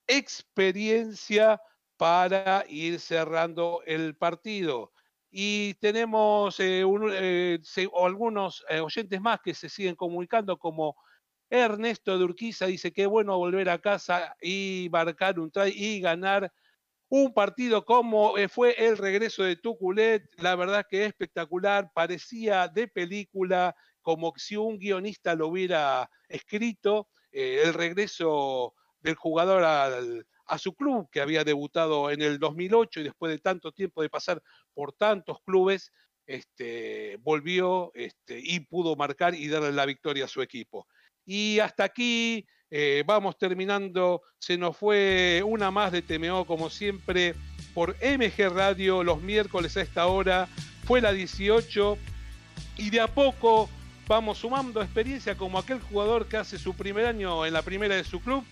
experiencia 0.08 1.62
para 1.98 2.63
ir 2.67 3.00
cerrando 3.00 3.82
el 3.86 4.15
partido. 4.15 4.91
Y 5.30 5.76
tenemos 5.76 6.60
eh, 6.60 6.84
eh, 7.13 7.60
algunos 8.02 8.65
eh, 8.70 8.80
oyentes 8.80 9.22
más 9.22 9.39
que 9.41 9.54
se 9.54 9.70
siguen 9.70 9.96
comunicando, 9.96 10.58
como 10.58 10.96
Ernesto 11.52 12.18
de 12.18 12.24
Urquiza 12.26 12.66
dice 12.68 12.92
que 12.94 13.06
bueno 13.08 13.38
volver 13.38 13.70
a 13.70 13.80
casa 13.80 14.36
y 14.42 14.90
marcar 14.92 15.40
un 15.40 15.52
try 15.52 15.72
y 15.76 16.00
ganar 16.02 16.52
un 17.10 17.34
partido 17.34 17.86
como 17.86 18.38
eh, 18.38 18.48
fue 18.50 18.74
el 18.88 18.98
regreso 18.98 19.44
de 19.44 19.58
Tuculet, 19.58 20.24
la 20.38 20.56
verdad 20.56 20.86
que 20.90 21.04
es 21.04 21.08
espectacular, 21.10 21.92
parecía 21.94 22.68
de 22.70 22.88
película, 22.88 23.76
como 24.02 24.34
si 24.38 24.56
un 24.58 24.80
guionista 24.80 25.36
lo 25.36 25.48
hubiera 25.50 26.10
escrito, 26.30 27.10
eh, 27.32 27.64
el 27.66 27.74
regreso 27.74 28.76
del 29.02 29.16
jugador 29.16 29.64
al- 29.64 30.26
a 30.46 30.58
su 30.58 30.76
club, 30.76 31.10
que 31.12 31.22
había 31.22 31.44
debutado 31.44 32.12
en 32.12 32.22
el 32.22 32.40
2008 32.40 33.00
y 33.02 33.04
después 33.04 33.32
de 33.32 33.40
tanto 33.40 33.72
tiempo 33.72 34.02
de 34.02 34.10
pasar 34.10 34.42
por 34.74 34.94
tantos 34.94 35.40
clubes, 35.46 35.92
este, 36.26 37.18
volvió 37.22 37.92
este, 37.94 38.40
y 38.42 38.62
pudo 38.62 38.96
marcar 38.96 39.36
y 39.36 39.48
darle 39.48 39.72
la 39.72 39.86
victoria 39.86 40.26
a 40.26 40.28
su 40.30 40.42
equipo. 40.42 40.88
Y 41.26 41.60
hasta 41.60 41.84
aquí 41.84 42.46
eh, 42.70 43.04
vamos 43.06 43.38
terminando. 43.38 44.22
Se 44.40 44.58
nos 44.58 44.78
fue 44.78 45.44
una 45.46 45.72
más 45.72 45.92
de 45.92 46.02
TMO, 46.02 46.46
como 46.46 46.70
siempre, 46.70 47.36
por 47.74 47.96
MG 48.02 48.50
Radio 48.50 49.04
los 49.04 49.22
miércoles 49.22 49.78
a 49.78 49.82
esta 49.82 50.08
hora. 50.08 50.48
Fue 50.86 51.02
la 51.02 51.12
18 51.12 51.98
y 52.78 52.90
de 52.90 53.02
a 53.02 53.08
poco 53.08 53.70
vamos 54.08 54.40
sumando 54.40 54.82
experiencia 54.82 55.38
como 55.38 55.60
aquel 55.60 55.80
jugador 55.80 56.28
que 56.28 56.38
hace 56.38 56.58
su 56.58 56.74
primer 56.74 57.06
año 57.06 57.46
en 57.46 57.54
la 57.54 57.62
primera 57.62 57.96
de 57.96 58.04
su 58.04 58.20
club. 58.20 58.44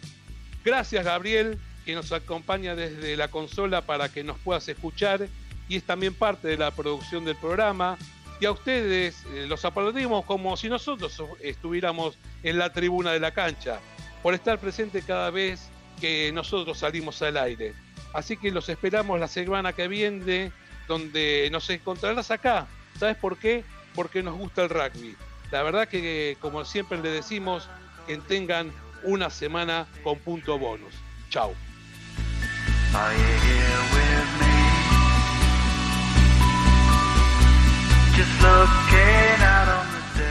Gracias, 0.64 1.04
Gabriel, 1.04 1.58
que 1.86 1.96
nos 1.96 2.12
acompaña 2.12 2.76
desde 2.76 3.18
la 3.18 3.30
consola 3.30 3.82
para 3.82 4.10
que 4.10 4.24
nos 4.24 4.38
puedas 4.40 4.68
escuchar 4.68 5.28
y 5.68 5.78
es 5.78 5.84
también 5.84 6.14
parte 6.14 6.48
de 6.48 6.58
la 6.58 6.72
producción 6.72 7.26
del 7.26 7.36
programa. 7.36 7.98
Y 8.40 8.46
a 8.46 8.52
ustedes 8.52 9.26
eh, 9.34 9.46
los 9.48 9.66
aplaudimos 9.66 10.26
como 10.26 10.56
si 10.56 10.70
nosotros 10.70 11.22
estuviéramos 11.42 12.18
en 12.44 12.58
la 12.58 12.72
tribuna 12.72 13.12
de 13.12 13.20
la 13.20 13.32
cancha, 13.32 13.80
por 14.24 14.34
estar 14.34 14.60
presente 14.60 15.02
cada 15.02 15.30
vez 15.30 15.70
que 16.00 16.32
nosotros 16.32 16.80
salimos 16.80 17.22
al 17.22 17.38
aire. 17.38 17.74
Así 18.14 18.38
que 18.38 18.52
los 18.52 18.70
esperamos 18.70 19.20
la 19.20 19.28
semana 19.28 19.74
que 19.74 19.88
viene, 19.88 20.52
donde 20.88 21.50
nos 21.52 21.70
encontrarás 21.70 22.32
acá. 22.32 22.68
¿Sabes 22.98 23.18
por 23.18 23.38
qué? 23.38 23.64
Porque 23.94 24.24
nos 24.24 24.38
gusta 24.38 24.64
el 24.64 24.70
rugby. 24.70 25.16
La 25.52 25.64
verdad 25.64 25.88
que, 25.88 26.38
como 26.40 26.64
siempre 26.66 26.98
le 27.00 27.10
decimos, 27.10 27.70
que 28.08 28.18
tengan 28.18 28.72
una 29.04 29.30
semana 29.30 29.88
con 30.04 30.18
punto 30.20 30.58
bonus. 30.58 30.94
Chao. 31.30 31.54
just 38.20 38.42
looking 38.42 39.40
out 39.40 39.70
on 39.70 39.94
the 39.94 39.99